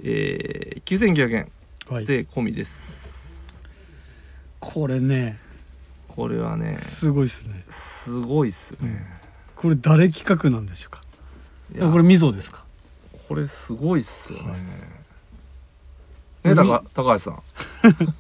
[0.07, 1.53] えー、9900円。
[1.88, 2.05] はい。
[2.05, 3.62] 税込みです、
[4.59, 5.38] これね。
[6.09, 6.77] これはね。
[6.79, 7.64] すごいですね。
[7.69, 9.07] すごいっすね、
[9.55, 11.03] これ誰企画なんでしょうか？
[11.03, 11.04] い
[11.74, 11.90] や。
[11.90, 12.64] これみぞですか？
[13.29, 14.61] これすごいっすよね、はい。
[14.61, 17.42] ね高高橋さん。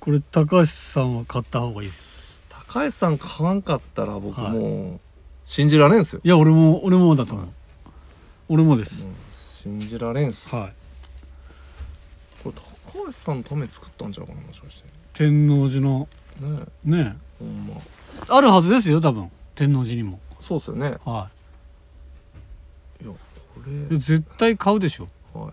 [0.00, 2.04] これ高橋さんは買った方がいいですよ。
[2.68, 4.52] 高橋さん買わんかったら僕はい。
[4.52, 5.00] もう
[5.44, 7.54] 信じられんすよ、いや俺も俺もだと思う、はい
[8.48, 9.08] 俺もです。
[9.34, 10.72] 信じられんす、はい。
[12.44, 12.54] これ
[12.92, 14.88] 高橋さんのために作ったんちゃうかなもしかして。
[15.14, 16.08] 天王寺の。
[16.40, 17.74] ねねほんま。
[18.28, 19.30] あるはずですよ多分。
[19.56, 20.20] 天王寺にも。
[20.38, 20.96] そうっすよね。
[21.04, 21.35] はい
[23.90, 25.08] 絶対買うでしょ。
[25.34, 25.52] はい。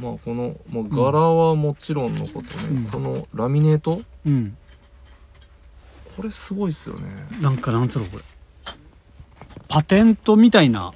[0.00, 2.84] まあこの、まあ、柄はもちろんのことね、うん。
[2.86, 4.00] このラミネート？
[4.26, 4.56] うん。
[6.16, 7.08] これすごいっすよね。
[7.40, 8.24] なんかなんつうのこれ。
[9.68, 10.92] パテントみたいな。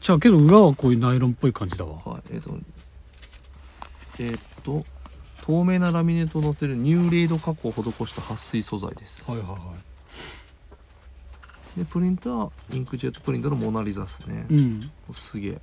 [0.00, 1.96] じゃあけど裏はこういうナイロンっぽい感じだわ。
[2.04, 2.22] はい。
[2.32, 2.58] えっ、と
[4.18, 4.84] えーっと
[5.42, 9.28] 透明なラミネートを乗せるニューレイド加工を施した撥水素材です。
[9.30, 9.60] はいはいはい
[11.76, 14.80] でプリントはインクジェットプリントのモナリザっすね、うん。
[15.12, 15.60] すげえ。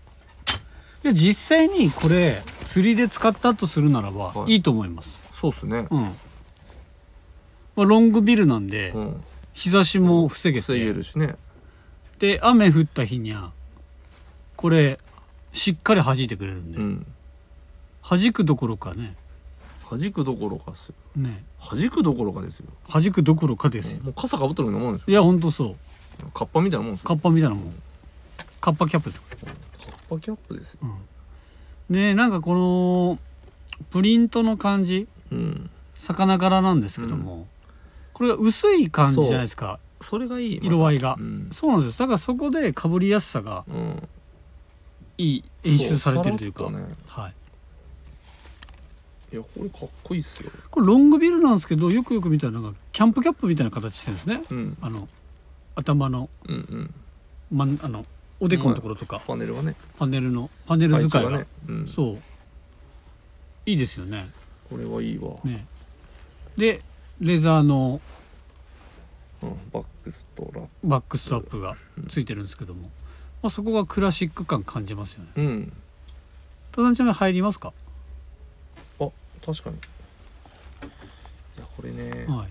[1.04, 4.54] で実際にこれ釣りで使ったとするならば、はい。
[4.54, 5.22] い、いと思います。
[5.32, 5.88] そうっすね。
[5.90, 6.10] うん、ま
[7.78, 9.24] あ、ロングビルなんで、うん。
[9.54, 11.36] 日差しも防げ防げてるしね。
[12.18, 13.52] で雨降った日には
[14.56, 15.00] これ
[15.54, 17.06] しっかり弾いてくれるんで、うん。
[18.08, 19.16] 弾くどころかね。
[19.90, 20.96] 弾くどころかっすよ。
[21.16, 21.44] ね。
[21.60, 22.68] 弾くどころかですよ。
[22.88, 23.94] 弾くどころかです。
[23.94, 25.12] よ、もう傘かぶってるようなもんですよ。
[25.12, 25.76] いやほんとそう
[26.34, 27.08] カッパみたいなもんですよ。
[27.08, 27.74] カッパみたいなもん。
[28.62, 29.22] カッパキャップです。
[29.22, 29.54] カッ
[30.10, 30.80] パキャップですよ。
[31.90, 33.20] でなんかこの
[33.92, 35.08] プリントの感じ。
[35.32, 35.70] うん。
[35.96, 37.46] 魚柄なんですけども、
[38.14, 39.80] これが薄い感じじゃないですか。
[40.02, 40.60] それがいい。
[40.64, 41.50] 色合いが、うん。
[41.52, 44.08] そうなんですだからそこでかぶりやすさがうん。
[45.18, 46.72] いい演出されてるというか。
[46.72, 46.84] ね。
[47.08, 47.34] はい。
[49.32, 50.52] いやこれかっこいいっすよ。
[50.72, 54.42] これロングビルなんですけどよくよく見たらなんかキャンプキャップみたいな形してるんですね。
[54.50, 54.78] うん。
[54.82, 55.08] あの
[55.82, 56.94] 頭の,、うんうん。
[57.52, 58.06] まん、あの
[58.40, 59.22] おでこのところとか。
[59.26, 59.76] パネルがね。
[59.98, 62.18] パネルのパネル使いが、配置ね、うん、そう。
[63.66, 64.30] いいですよね。
[64.70, 65.66] これはいいわ、ね。
[66.58, 66.82] で
[67.20, 68.02] レザーの
[69.42, 71.78] うん、バックストラッバックストラップが
[72.10, 72.90] ついてるんですけども、
[73.42, 75.30] まあ、そこがクラシック感感じますよね。
[75.34, 75.74] プうん。
[76.74, 77.72] ただちなみに入りますか？
[79.00, 79.08] あ
[79.46, 79.78] 確かに。
[79.78, 79.80] い
[81.58, 82.48] やこれね、はい。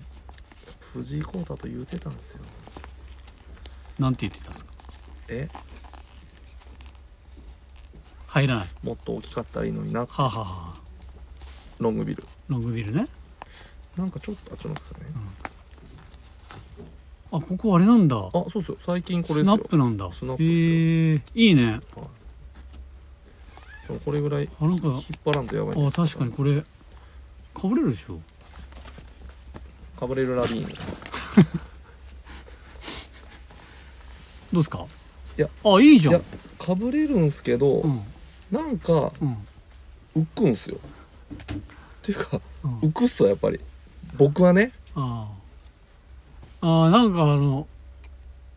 [0.93, 2.39] 藤井耕太と言うてたんですよ
[3.99, 4.71] なんて言ってたんですか？
[5.27, 5.49] え？
[8.27, 8.67] 入らない。
[8.83, 10.01] もっと大きかったらいいのにな。
[10.01, 10.81] はあ、はあはあ、
[11.79, 12.23] ロングビル。
[12.47, 13.07] ロングビルね。
[13.97, 15.19] なんかちょっとあちょっと待ってくださいね、
[17.31, 18.15] あここあれなんだ。
[18.15, 18.77] あそうそう。
[18.79, 20.09] 最近これスナップなんだ。
[20.11, 21.21] スナップへえ。
[21.35, 21.79] いいね。
[23.87, 26.63] でもこれぐらいあなんか引っ張らんとやばいんあ確かにこれ
[27.53, 28.19] かぶれるでしょ。
[29.99, 30.67] カブレルラビーン
[34.51, 34.85] どうですか？
[35.37, 35.47] いや。
[35.63, 36.13] あいいじゃん。
[36.15, 36.21] いや
[36.57, 38.01] かぶれるんすけど、うん。
[38.51, 39.37] なんかうん。
[40.15, 40.77] 浮くんすよ。
[40.77, 41.37] っ
[42.01, 42.79] ていうかうん。
[42.79, 43.59] 浮くっすわやっぱり。
[44.17, 44.71] 僕はね。
[44.95, 45.29] あ
[46.61, 47.67] あなんかあの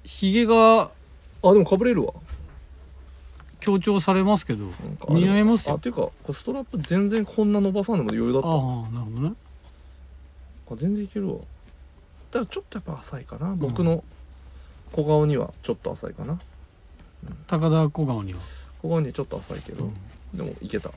[0.05, 0.91] ひげが
[1.43, 2.15] あでもかぶれるわ。
[3.61, 4.65] 強調されますけど
[5.09, 5.75] 似合いますよ。
[5.75, 9.35] あっていうかストラップ全然こんな伸ばさんでも余裕だったあああなるほどね。
[10.81, 11.35] 全然いけるわ。
[12.33, 14.03] ただちょっとやっぱ浅いかな、僕の
[14.93, 16.39] 小顔にはちょっと浅いかな。
[17.47, 18.41] 高田小顔には、
[18.83, 19.95] 小顔にはちょっと浅いけど、うん
[20.35, 20.91] でもいけた。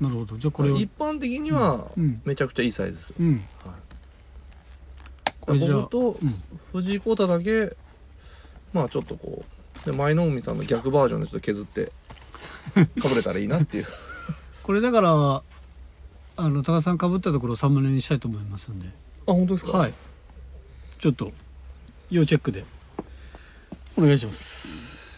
[0.00, 0.36] なるほど。
[0.38, 2.20] じゃあこれを一般的にはうん。
[2.24, 2.94] めちゃくちゃいいサイズ。
[2.94, 3.34] ですよ、うん。
[3.34, 3.42] はい。
[5.40, 6.42] これじゃあ僕とうん。
[6.72, 7.76] 藤井耕太だけ
[8.72, 9.44] まあちょっとこ
[9.82, 11.86] うで舞の海さんの逆バージョンでちょっと削って
[13.00, 13.86] かぶれたらいいなっていう。
[14.62, 18.88] これだからあの高田さんかぶったところをサムネにしたいと思いますんで。
[18.88, 18.92] あ
[19.32, 19.78] 本当ですか？
[19.78, 19.94] はい。
[20.98, 21.32] ちょっと
[22.10, 22.64] 要チェックで。
[23.96, 25.16] お願いします。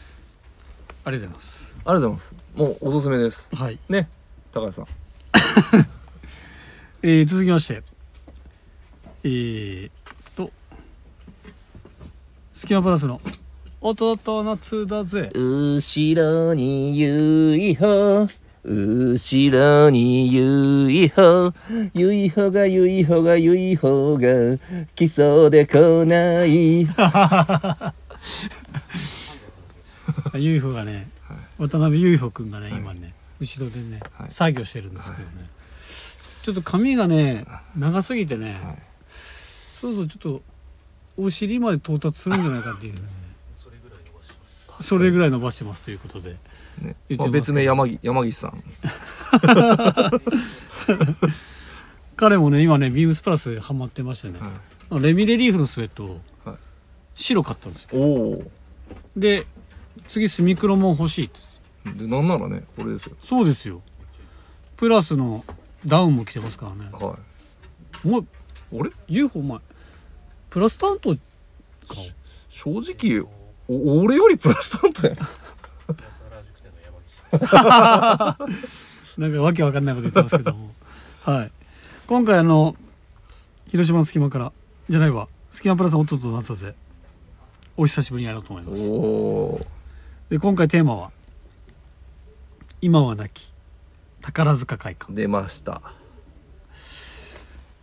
[1.04, 1.76] ありがとうございます。
[1.76, 2.34] ありがとうございます。
[2.54, 3.48] もうおすすめです。
[3.54, 4.08] はい、ね。
[4.52, 4.86] 高橋さん。
[7.02, 7.82] えー、続きまして。
[9.24, 9.92] えー、っ
[10.36, 10.50] と。
[12.52, 13.20] スキマプラスの
[13.80, 18.28] 「弟夏だぜ後ろに UFO
[18.64, 21.54] 後ろに UFO
[21.94, 24.58] UFO が UFO が UFO が
[24.94, 26.86] 来そうで来ない」
[30.32, 31.08] あ UFO がね、
[31.58, 34.30] 渡辺 UFO くんがね、今ね後ろでね、はい。
[34.30, 35.48] 作業してるんですけどね、
[36.42, 38.78] ちょっと髪がね長すぎてね、はい。
[39.74, 40.42] そうそうちょっと
[41.16, 43.00] お尻まで到達するんじゃないかっていうね。
[44.80, 46.36] それぐらい伸ばしてますということで
[46.78, 46.96] ね。
[47.16, 48.62] まあ、別名山木山岸さん。
[52.16, 54.40] 彼もね今ねビームスプラスハマってましてね、
[54.90, 56.04] はレミレリーフのスウェット。
[56.04, 56.56] をはい。
[57.14, 58.42] 白買ったんですよ。
[59.16, 59.46] で
[60.08, 61.38] 次スミクロも欲しいって。
[61.92, 63.16] でなんならねこれですよ。
[63.20, 63.82] そうですよ。
[64.76, 65.44] プラスの
[65.86, 66.90] ダウンも着てますからね。
[66.92, 67.18] は
[68.04, 68.24] お前い
[68.70, 69.58] 俺 UFO お前
[70.50, 71.20] プラス担当か？
[72.48, 73.20] 正直
[73.68, 75.28] お俺よりプラス担当やな
[79.28, 80.72] んかわけわかんないこと言ってますけども。
[81.22, 81.52] はい。
[82.06, 82.74] 今回あの
[83.68, 84.52] 広島の隙間から
[84.88, 86.74] じゃないわ隙間プラスの弟となったぜ
[87.76, 88.90] お久しぶりにやろうと思いおます。
[88.90, 89.60] お
[90.30, 91.10] で今回テーマは
[92.80, 93.52] 今はなき
[94.20, 95.12] 宝塚会館。
[95.12, 95.82] 出ました。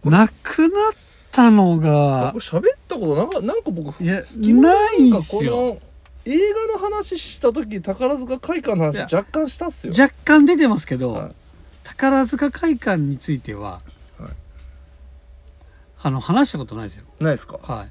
[0.04, 0.94] なくなっ
[1.32, 5.56] たのが僕喋ったことなんかなんか僕いやないなんかんすよ。
[5.56, 5.82] この
[6.26, 9.94] 映画の話した時宝塚会館の話若干したっすよ。
[9.98, 11.32] 若干出てますけど、はい。
[11.84, 13.82] 宝塚会館については、
[14.18, 14.32] はい。
[16.02, 17.06] あの話したことないですよ。
[17.20, 17.60] ないですか？
[17.62, 17.90] はい。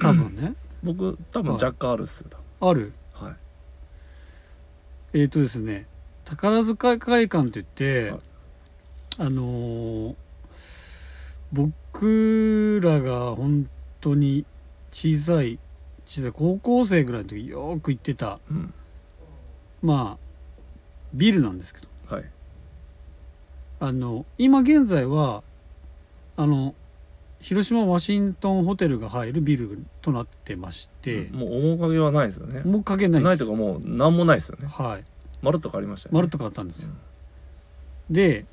[0.00, 2.92] 多分ね、僕多分若干あるっすよある？
[3.12, 3.36] はい。
[5.20, 5.86] えっ、とですね
[6.24, 8.20] 宝塚会館って言って、はい。
[9.18, 10.14] あのー
[11.52, 14.44] 僕らが本当に
[14.94, 15.58] 小さい
[16.06, 18.72] 小さい高校生ぐらいの時よく行ってたうん。
[19.82, 20.24] まあ
[21.12, 21.88] ビルなんですけど。
[22.14, 22.24] はい。
[23.80, 25.42] あの今現在は
[26.36, 26.74] あの
[27.40, 32.62] 広島ワシントンホテルが入るビルとなってまして、もう面影はないですよね。
[32.62, 33.28] もうかけないです。
[33.28, 34.66] ないとかもう何もないですよね。
[34.66, 35.04] はい。
[35.42, 36.16] まるっと変わりましたよね。
[36.16, 36.90] まるっと変わったんですよ、
[38.08, 38.46] で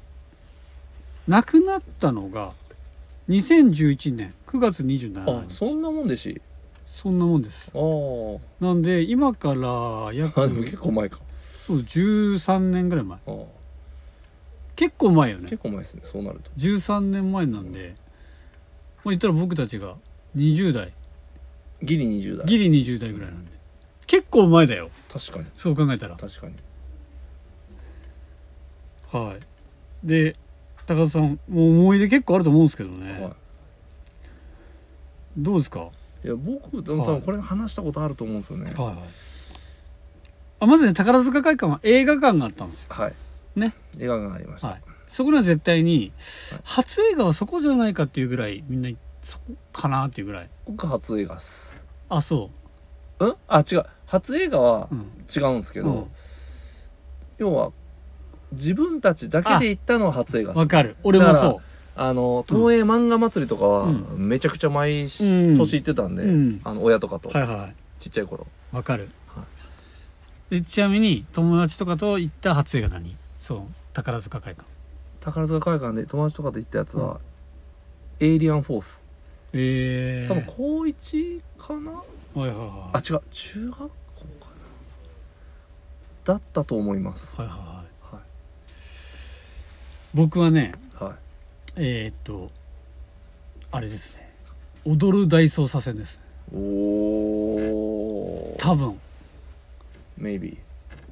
[1.28, 2.52] 亡くなったのが
[3.30, 5.54] 2011年9月27あ日。
[5.54, 6.42] そんなもんでし
[6.86, 7.72] そんなもんです。
[7.74, 11.20] あーなんで今から約あでも結構前か。
[11.66, 13.18] そう13年ぐらい前。
[13.26, 13.46] あー
[14.76, 15.44] 結構前よね。
[15.44, 16.52] 結構前ですねそうなると。
[16.58, 17.96] 13年前なんで。
[19.04, 19.96] まあ言ったら僕たちが
[20.36, 20.94] 20代。
[21.82, 22.46] ギリ20代。
[22.46, 23.52] ギリ20代ぐらいなんで。
[24.06, 24.90] 結構前だよ。
[25.12, 25.46] 確かに。
[25.56, 26.18] そう考えたら。
[26.18, 26.56] 確かに。
[29.14, 29.36] は
[30.04, 30.08] い。
[30.08, 30.36] で
[30.88, 33.36] 高田さんもう思い出結構あると思うんですけどね、は
[35.38, 35.90] どうですか？
[36.24, 38.66] いいや僕多分これ話したことあると思うんですよね。
[38.76, 38.96] はいはい。
[40.60, 42.90] あまずね宝塚会館は映画館があったんですよ。
[42.90, 43.14] はい。
[43.56, 43.74] ね。
[43.98, 44.68] 映画がありました。
[44.68, 44.82] はい。
[45.08, 46.14] そこには絶対に
[46.52, 46.62] はい。
[46.64, 48.90] 初映画はそこじゃないかっていうぐらいみんな
[49.22, 50.50] そこかなっていうぐらい。
[50.68, 51.88] 僕初映画っす。
[52.10, 52.52] あそ
[53.20, 53.26] う。
[53.26, 53.36] ん？
[53.48, 53.86] あ違う。
[54.06, 55.02] 初映画はううん。
[55.34, 56.08] 違うんですけど、うん。
[57.40, 57.72] 要は
[58.52, 60.60] 自分たちだけで行ったのは初映画っす。
[60.60, 60.98] わかる。
[61.04, 61.62] 俺もそ
[61.96, 64.28] あの東映漫画祭りとかはうん。
[64.30, 65.58] めちゃくちゃ毎年うん。
[65.58, 66.62] 行ってたんで、うん。
[66.64, 68.48] あの親とかと、うはいはちっちゃい頃。
[68.74, 69.10] いわかる。
[69.28, 69.44] は
[70.50, 73.16] でちなみに友達とかと行った初映画何？
[73.38, 73.62] そう
[73.94, 74.68] 宝塚会館。
[75.20, 77.20] 宝塚会館で友達とかと行ったやつは、
[78.20, 79.04] エイリアンフォース。
[79.54, 81.98] ええ多分高一かな、は
[82.38, 83.22] いはいはあ違う。
[83.30, 83.90] 中学校か
[86.26, 86.34] な？
[86.34, 87.36] だったと思います。
[87.38, 87.58] いはいはい。
[87.58, 88.16] はい。
[88.16, 88.22] は
[90.14, 90.74] 僕はね
[91.76, 92.52] えー、っと
[93.72, 94.30] あれですね。
[94.84, 96.20] 踊る大捜査線です。
[96.54, 99.00] おお多分。
[100.20, 100.58] Maybe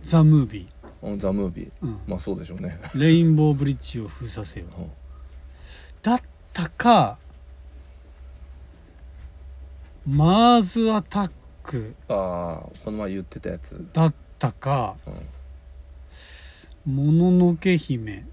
[0.03, 0.67] ザ・ムービ
[1.01, 2.77] on the movie ー、うん、まあそうでしょうね。
[2.95, 4.65] レインボーブリッジを封鎖せよ。
[4.77, 4.91] うん。
[6.01, 6.21] だっ
[6.53, 7.17] たか
[10.05, 11.31] マーズアタッ
[11.63, 11.95] ク。
[12.07, 13.85] ああこの前言ってたやつ。
[13.93, 14.95] だったか
[16.85, 16.95] うん。
[16.95, 18.25] もののけ姫。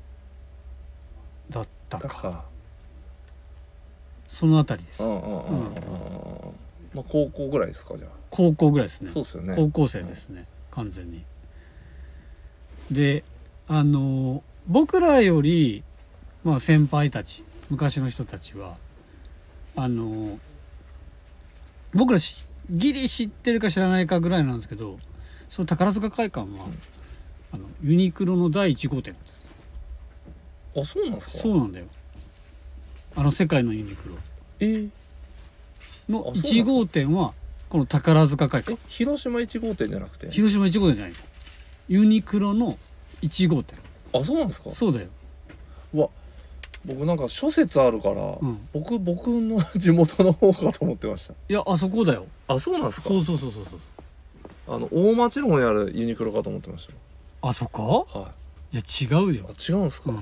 [1.50, 2.44] だったか。
[4.26, 5.02] そのあたりです。
[5.02, 5.74] うんうんうんうんうん。
[6.94, 9.10] まあ高校ぐらいですかじゃ高校ぐらいですね。
[9.10, 9.54] あそうっすよね。
[9.54, 10.46] 高校生ですね。
[10.70, 11.24] 完全に。
[12.90, 13.24] で
[13.68, 15.82] あの僕らより、
[16.44, 18.76] まあ、先輩たち昔の人たちは
[19.74, 20.38] あの
[21.92, 24.98] 僕らしギリ知ってるか知らないかぐらいなんですけど
[25.48, 26.78] その宝塚会館は、うん。
[27.52, 29.35] あのユニクロの第1号店です
[30.76, 31.38] あそうなんですか？
[31.38, 31.86] そうなんだよ。
[33.16, 34.14] あの世界のユニクロ。
[34.60, 34.66] え？
[34.66, 34.88] ー
[36.08, 37.32] のあそうなんですか？1号店は
[37.68, 40.30] この宝塚会え館広島1号店じゃなくて？
[40.30, 41.14] 広島1号店じゃない
[41.88, 42.78] ユニクロの
[43.22, 43.78] 1号店。
[44.12, 44.70] あそうなんですか？
[44.70, 45.08] そうだよ。
[45.94, 46.08] うわ
[46.84, 48.68] 僕なんか諸説あるから、うん。
[48.72, 51.34] 僕僕の 地元の方かと思ってました。
[51.48, 52.26] いやあそこだよ。
[52.48, 53.08] あそうなんですか？
[53.08, 53.80] そうそうそうそうそう。
[54.68, 56.88] あの大町路にあるユニクロかと思ってまし
[57.42, 58.06] あそこ？
[58.12, 58.32] たは
[58.72, 58.76] い。
[58.76, 59.48] や違うよ。
[59.48, 60.20] あ、違うんですか、うん、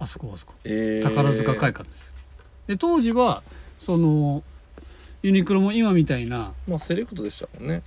[0.00, 0.54] あそこあそこ。
[0.64, 2.12] えー、宝塚会館です。
[2.66, 3.42] で当時は
[3.78, 4.42] その
[5.22, 7.82] ユニクロも今みたいなまあセレクトでしたもんね、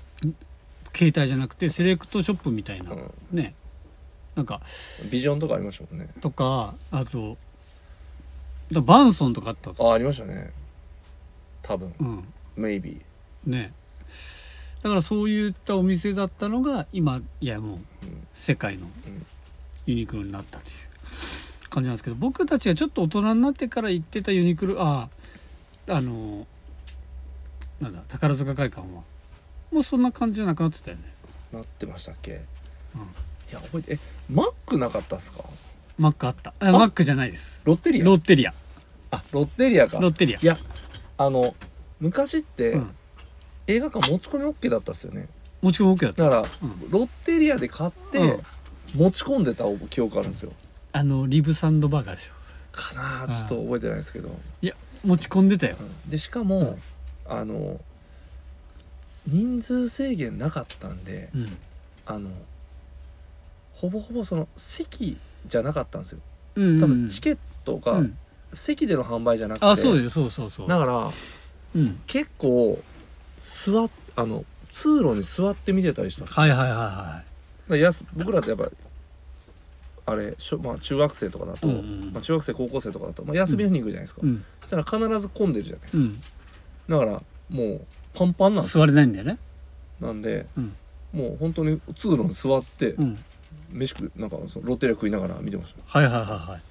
[0.95, 3.55] 携帯じゃなくてセレクトショップみたいな、うん、ね。
[4.35, 4.61] なんか
[5.11, 6.07] ビジョンとかありましたもんね。
[6.21, 7.37] とかあと
[8.71, 10.51] だバンソンとかあったあありましたね。
[11.63, 11.93] 多分。
[11.99, 12.23] うん。
[12.57, 13.01] Maybe
[13.45, 13.73] ね。
[14.83, 18.27] だからそういったお店だったのが今いやもううん。
[18.35, 19.25] 世界のうん。
[19.85, 20.73] ユニクロになったという
[21.73, 25.09] 感じなんですけど僕たちがちょっと大人になってから行ってたユニクロあ
[25.87, 26.45] あの
[27.81, 29.01] なんだ宝塚会館は。
[29.71, 31.03] もうそんな感じじゃなくなってたよね。
[31.51, 32.39] なってましたっけ、うん。
[32.39, 32.43] い
[33.51, 33.99] や覚えてえ
[34.29, 35.43] マックなかったっすか？
[35.97, 36.53] マックあった。
[36.59, 37.61] あマックじゃないです。
[37.65, 38.05] ロッテリア？
[38.05, 38.53] ロッテリア。
[39.11, 39.99] あロッテリアか。
[39.99, 40.39] ロッテリア。
[40.39, 40.57] いや
[41.17, 41.55] あの
[41.99, 42.95] 昔って、うん。
[43.65, 45.27] 映画館持ち込み OK だったっすよね。
[45.61, 46.23] 持ち込み OK だった。
[46.23, 46.91] だから、うん。
[46.91, 48.39] ロッテリアで買って、うん。
[48.95, 50.51] 持ち込んでた記憶あるんですよ
[50.93, 52.33] あのリブサンドバーガーでしょ。
[52.71, 54.29] かなあちょっと覚えてないですけど、
[54.61, 54.73] いや
[55.03, 55.75] 持ち込んでたよ。
[55.79, 56.09] うん。
[56.09, 56.77] でしかも、うん。
[57.25, 57.79] あの
[59.27, 61.57] 人数制限なかったんでうん。
[62.05, 62.29] あの
[63.73, 65.17] ほぼほぼその席
[65.47, 66.19] じゃなかったんですよ。
[66.55, 68.17] うん多分チケットがうん。
[68.53, 71.11] 席での販売じゃなくて、あそうよそうそうそうだから
[71.75, 71.99] うん。
[72.05, 72.79] 結構
[73.37, 76.41] 座っあの通路に座って見てたりしたんですよ。
[76.41, 77.23] はいはいはいはだか
[77.69, 78.69] らやす僕らってやっぱ
[80.05, 84.45] あれしょ、まあ、中学生とかだと、うんうんまあ、中学生高校生とかだと、まあ、休みの日に行くじゃないですか、いうん。
[84.61, 86.21] そしたら必ず混んでるじゃないですか、うん。
[86.89, 87.81] だからもう
[88.13, 88.81] パンパンなんですよ。
[88.81, 89.37] 座れないんだよね。
[89.99, 90.75] なんでうん。
[91.13, 93.23] もう本当に通路に座ってうん。
[93.71, 96.61] 飯食うなんかそのロッテリア食いながら見てましはいはいはいはい。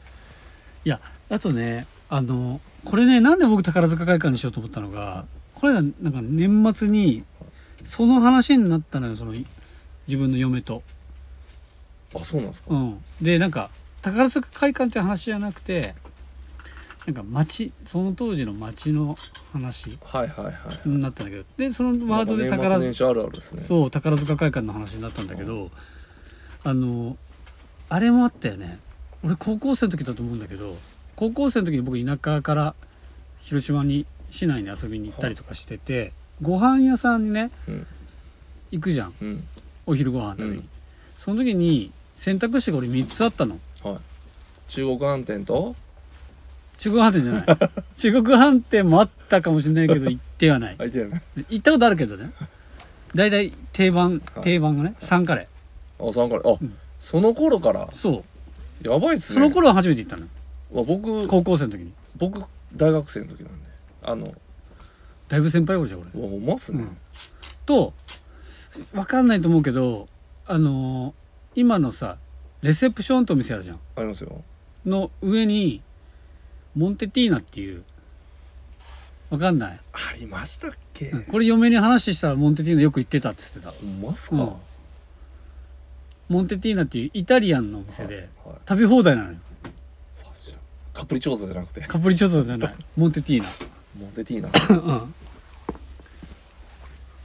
[0.84, 5.24] いやあとねあのこれねなんで僕宝塚会館にしようと思ったのが
[5.54, 7.24] これがなんか年末に
[7.84, 10.82] その話になったのよその自分の嫁と。
[12.12, 13.70] たあそうなんですか、うん、でなんか
[14.02, 15.94] 宝塚会館って話じゃなくて
[17.06, 19.16] なんか町その当時の町の
[19.52, 20.52] 話はいはいは
[20.84, 25.70] い、になったんだけどでそのワードで宝塚そう宝塚会館の話になったんだけど
[26.62, 27.16] あの
[27.88, 28.78] あれもあったよね。
[29.24, 30.76] 俺高校生の時だと思うんだけど
[31.16, 32.74] 高校生の時に僕田舎から
[33.40, 37.86] 広島に市内に遊びに行ったりとかしててご飯屋さんにねうん。
[38.72, 39.14] 行くじゃん。
[39.20, 39.44] うん。
[39.86, 40.68] お昼ご飯食べに、うん。
[41.18, 41.92] その時に
[42.22, 43.58] 選択肢が俺3つあったの。
[43.82, 43.96] はい。
[44.68, 45.74] 中国飯店と？
[46.78, 47.44] 中国飯店じゃない。
[47.96, 50.76] 中国飯店もあったかもしれないけど行ってはない。
[50.78, 52.30] 行ったことあるけどね。
[53.12, 54.44] 大体定番はい。
[54.44, 55.48] 定番がね3カレ
[55.98, 56.76] あ三からあ、うん。
[57.00, 57.88] その頃から？
[57.88, 58.24] ーそ
[58.84, 58.88] う。
[58.88, 59.34] やばいっすね。
[59.34, 60.28] その頃は初めて行ったの。
[60.72, 61.92] は僕高校生の時に。
[62.16, 62.40] 僕
[62.76, 63.66] 大学生の時なんで。
[64.04, 64.32] あの
[65.28, 66.36] だいぶ先輩俺じゃん俺。
[66.36, 66.96] うまっすね、うん。
[67.66, 67.92] と
[68.92, 70.08] 分かんないと思うけど
[70.46, 71.21] あのー
[71.54, 72.16] 今のさ
[72.62, 73.80] レセプションとお店あるじゃん。
[73.96, 74.42] ありますよ。
[74.86, 75.82] の上に
[76.74, 77.84] モンテティーナっていう
[79.30, 83.70] 分かんない、ありましたっけ、うんこれ嫁に話したらモンテティーナよく行ってたって言ってた。
[83.70, 84.52] ほんまっすか、うん。
[86.28, 89.36] モンテティーナっていうイタリアンのお店で、はいはい食べ放題なのよ。
[90.16, 90.58] ファッション。
[90.92, 91.80] カプリチョーザじゃなくて。
[91.80, 92.74] カプリチョーザじゃない。
[92.96, 94.48] モンテティーモンテティーナ
[94.90, 94.94] ナ。
[94.94, 95.14] うん。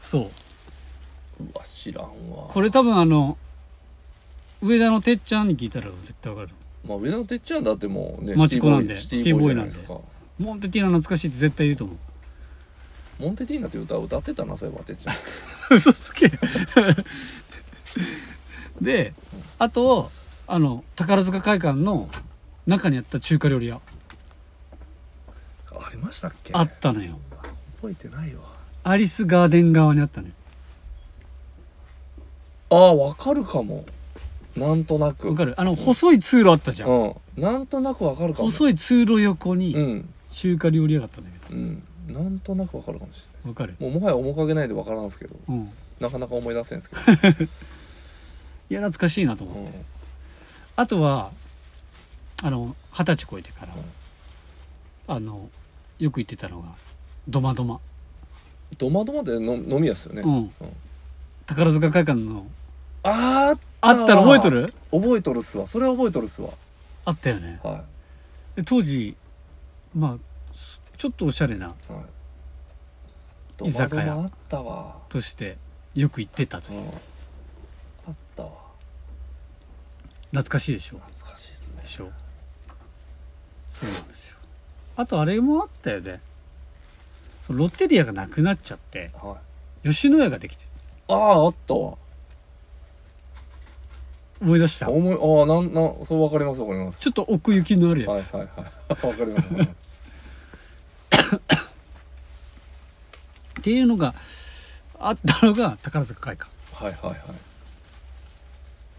[0.02, 1.44] そう。
[1.44, 2.48] うわ知らんわ。
[2.50, 3.38] これ多分あの
[4.62, 6.56] 上田のてっちゃんに聞いたら絶対わかると
[6.88, 9.74] まあ上田のてっちゃんだってもうねマチコなんでシティボーイないで。
[10.40, 11.98] モンテティーナ懐かしいって絶対言うと思う。
[13.24, 15.16] モンテティーナって歌を歌ってたなそういえばてっちゃん。
[15.76, 16.32] 嘘つけ。
[18.82, 19.14] で
[19.58, 20.12] あと
[20.48, 22.10] あの宝塚会館の
[22.68, 23.82] 中にあった中華料理屋。
[25.72, 26.54] ありましたっけ？
[26.54, 27.18] あったのよ。
[27.82, 28.42] 覚えてないわ。
[28.84, 30.34] アリスガーデン側にあったのよ。
[32.70, 33.86] ああわかるかも
[34.58, 35.30] なんとなく。
[35.30, 35.54] わかる？
[35.60, 36.90] あの細い通路あったじゃん。
[36.90, 37.04] う
[37.40, 37.42] ん。
[37.42, 40.10] なんとなくわかるかも細い通路横うにん。
[40.32, 41.84] 中華料理屋があったんだけうん。
[42.08, 43.76] なんとなくわかるかもしれないどわかる？
[43.80, 45.36] もうもはや面影ないでわからんですけど。
[45.48, 45.70] うん。
[46.00, 47.02] なかなか思い出せんすけど、
[48.70, 49.86] いや懐かしいなと思って、うん。
[50.76, 51.32] あとは
[52.44, 55.16] あの二十歳超えてから、うん。
[55.16, 55.50] あの
[55.98, 56.68] よく行ってたのが
[57.28, 57.80] ドマドマ、
[58.78, 60.52] ドマドマでの飲み屋っすよね、うん。
[61.48, 62.46] 宝塚会館の
[63.10, 64.74] あーあったら覚えとる？
[64.92, 65.66] 覚えとるっすわ。
[65.66, 66.50] それは覚えとるっすわ。
[67.06, 67.60] あったよね。
[67.64, 67.84] は
[68.56, 69.16] で当時
[69.96, 70.18] まあ
[70.98, 72.02] ちょっとおしゃれないは
[73.64, 73.70] い。
[73.70, 74.96] 居酒屋あったわ。
[75.10, 75.58] として
[75.96, 76.80] よく行ってたという。
[76.82, 76.88] うん。
[76.88, 76.92] あ
[78.12, 78.50] ったわ。
[80.32, 80.98] 懐かしいでしょ？
[80.98, 81.82] 懐かしいっすね。
[81.82, 82.10] でしょ？
[83.70, 84.38] そうなんですよ。
[84.98, 86.20] あとあれもあったよね。
[87.42, 89.38] そのロッテリアがなくなっちゃっては
[89.84, 89.88] い。
[89.90, 90.66] 吉野家ができて。
[91.08, 91.98] あああったわ
[94.42, 94.90] 思い出した。
[94.90, 97.00] 思いああなんなんそうわかりますわかります。
[97.00, 99.06] ちょっと奥行きのあるやつ、はいはいはい。
[99.08, 99.88] わかりますわかります。
[103.60, 104.14] っていうのが
[105.00, 106.50] あったのが宝塚会館。
[106.74, 107.20] はいはいはい。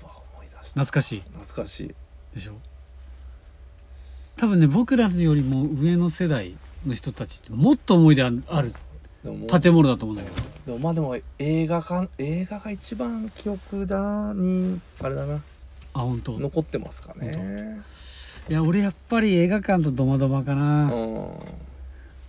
[0.05, 0.80] わ思い出した。
[0.80, 1.20] 懐かしい。
[1.32, 1.95] 懐かしい。
[2.34, 2.53] でしょ？
[4.36, 6.55] 多分ね僕らよりも上の世代
[6.86, 8.72] の人たちってもっと思い出ある
[9.24, 10.48] 建物だと思うんだけど。
[10.66, 15.42] でもまあでも映画館映画が一番記憶だにあれだな。
[15.94, 16.38] あ本当。
[16.38, 17.80] 残ってますかね。
[18.48, 20.90] いや俺やっぱり映画館とドマドマかうな、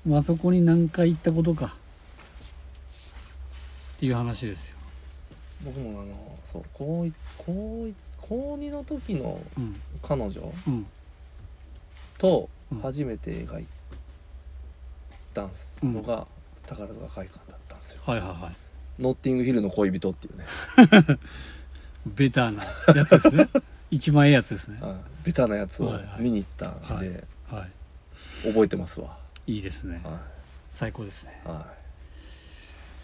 [0.08, 1.76] うあそこに何回行ったことか。
[3.98, 4.78] っていう話ですよ。
[5.64, 9.80] 僕もあのそう高一高一高2の時のうん。
[10.02, 10.86] 彼女うん。
[12.18, 12.82] とうん。
[12.82, 13.68] 初めて映画行っ
[15.34, 15.86] たんす。
[15.86, 16.28] のが
[16.70, 18.02] 宝塚会館だったんですよ。
[18.06, 19.02] はいはいはい。
[19.02, 20.46] ノッティングヒルの恋人っていうね。
[22.06, 22.64] ベターな
[22.96, 23.50] やつですね。
[23.92, 24.80] 一番ええやつですね。
[24.80, 24.98] はい。
[25.24, 26.22] ベタなやつをはいはい。
[26.22, 27.68] 見に行ったんでは
[28.44, 29.18] 覚えてますわ。
[29.48, 30.02] いいいですね。
[30.04, 30.20] は
[30.70, 31.42] 最高ですね。
[31.46, 31.48] い。
[31.48, 31.66] は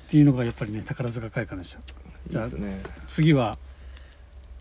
[0.07, 1.80] っていうのがやっぱりね宝塚会館でした。
[1.80, 1.84] いい
[2.28, 2.84] いじゃあですね。
[3.07, 3.57] 次は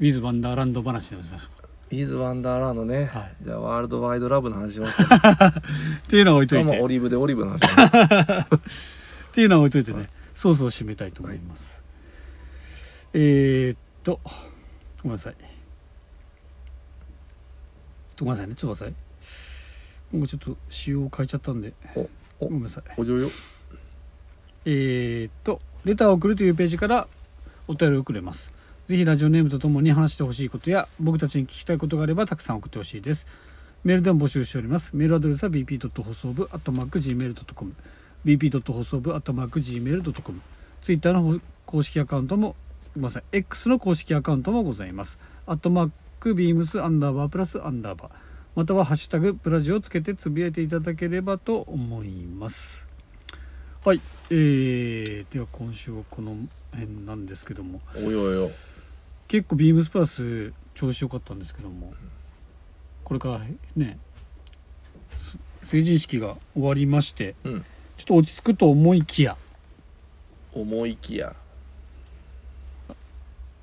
[0.00, 3.32] ウィズ・ワンダーランド話でもしましょイーズ・ワンダーランドね、はい。
[3.42, 5.04] じゃあワールドワイドラブの話します。
[5.04, 5.62] か うっ
[6.08, 6.80] ていうのは置いといて。
[6.80, 8.94] オリーブでオリーブの話します。
[9.32, 10.08] ていうのは置いといてね、はい。
[10.34, 11.84] そろそろ締めたいと思います、
[13.12, 14.20] えー、っと
[15.02, 15.34] ごめんなさい。
[18.18, 18.54] ごめんなさいね。
[18.54, 19.04] ちょっと待ってください。
[20.12, 21.72] 今後ちょっと仕様を変えちゃったんで。
[21.94, 22.08] おお。
[22.46, 22.84] ごめんなさい。
[22.96, 23.28] お嬢よ。
[24.66, 27.06] えー、っとレターを送るというページから
[27.68, 28.52] お便りをくれます
[28.86, 33.26] ぜひラジオネームとともに話してほしいことや僕たちに聞きたいことがあればたくさん送ってほしいです。
[33.82, 34.94] メールでも募集しております。
[34.94, 36.02] メールアドレスは bp.
[36.02, 37.74] 放送部 .gmail.com
[38.24, 38.72] bp.
[38.72, 40.40] 放送部 .gmail.com
[40.82, 42.56] ツイッターの公式アカウントも
[42.94, 43.22] ごめんなさい。
[43.32, 45.18] X の公式アカウントもございます。
[45.46, 48.10] アットマークビームスアンダーバープラスアンダーバー。
[48.54, 52.86] またはハッシュタグプラジをつけてつぶやいていただければと思います。
[53.84, 56.36] はい、えー、では今週はこの
[56.72, 57.80] 辺なんですけども。
[57.96, 58.50] およよ
[59.28, 61.94] 結構ビームスプラス調子良かったんですけども
[63.04, 63.40] これから
[63.76, 63.98] ね
[65.16, 67.64] す成人式が終わりましてうん。
[67.96, 69.36] ちょっと落ち着くと思いきや
[70.54, 71.34] 思いきや。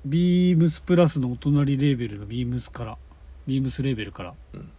[0.04, 2.98] ビームスプラスのお隣レーベルのビームスから
[3.46, 4.70] ビームスレーベルから、うん。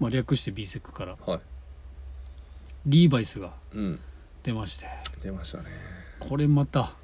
[0.00, 1.40] まあ、略して B セックからはい。
[2.86, 4.00] リーバイスがうん。
[4.42, 4.86] 出まして。
[5.22, 5.64] 出ましたね。
[6.20, 6.94] これまた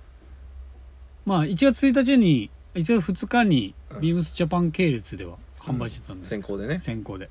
[1.27, 4.01] まあ1月1日に1月2日にうん。
[4.01, 6.79] ビームスジャパン系列では販売してたんですけど先行でね。
[6.79, 7.29] 先行で。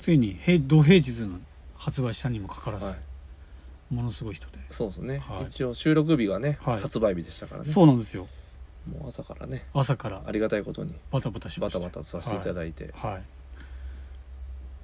[0.00, 1.38] ついに平同平日の
[1.76, 3.94] 発売したにもかかわらず、はい。
[3.94, 5.46] ものすごい人で、そうですね、はい。
[5.48, 6.80] 一応収録日がね、はい。
[6.80, 7.68] 発売日でしたからね。
[7.68, 8.26] そうなんですよ。
[8.90, 9.64] もう朝からね。
[9.72, 10.22] 朝から。
[10.26, 10.94] ありがたいことに。
[11.10, 11.78] バタバタしました。
[11.78, 13.22] バタバタさせていただいて、はい、はい。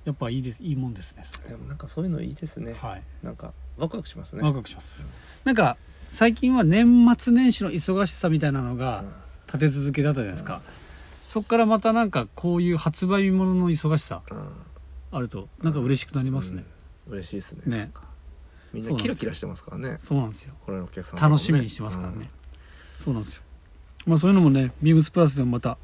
[0.04, 0.62] やっぱいいです。
[0.62, 3.02] いいもんですねでもなんかそういうのいいですね、はい。
[3.22, 4.42] なんかワクワクしますね。
[4.42, 5.06] ワクワクします。
[5.44, 5.76] なんか
[6.08, 9.04] 最近は年末年始の忙しさみたいなのが
[9.52, 10.62] 立て続けだったじゃないですか、
[11.26, 14.44] そっからまたなんかこういう発売日ものの忙しさうん、うん
[15.12, 16.64] あるとなんか嬉しくなりますね、
[17.08, 17.12] うん。
[17.14, 17.62] 嬉しいですね。
[17.66, 17.90] ね。
[18.72, 19.96] みんなキラキラしてますからね。
[19.98, 20.54] そうなんですよ。
[20.64, 22.28] これのお客さん、楽しみにしてますからね、
[22.96, 23.42] そうなんですよ。
[24.06, 25.78] まあそういうのもねビームスプラスでもまた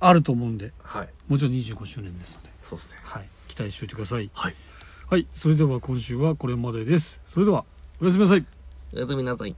[0.00, 1.08] あると思うんでうんはい。
[1.28, 2.50] もちろん25周年ですので。
[2.62, 2.96] そうですね。
[3.02, 3.28] はい。
[3.48, 4.30] 期待しておいてください。
[4.32, 4.54] はい。
[5.10, 5.26] はい。
[5.30, 7.22] それでは今週はこれまでです。
[7.26, 7.66] それでは
[8.00, 8.46] おやすみなさい。
[8.94, 9.54] おやすみなさい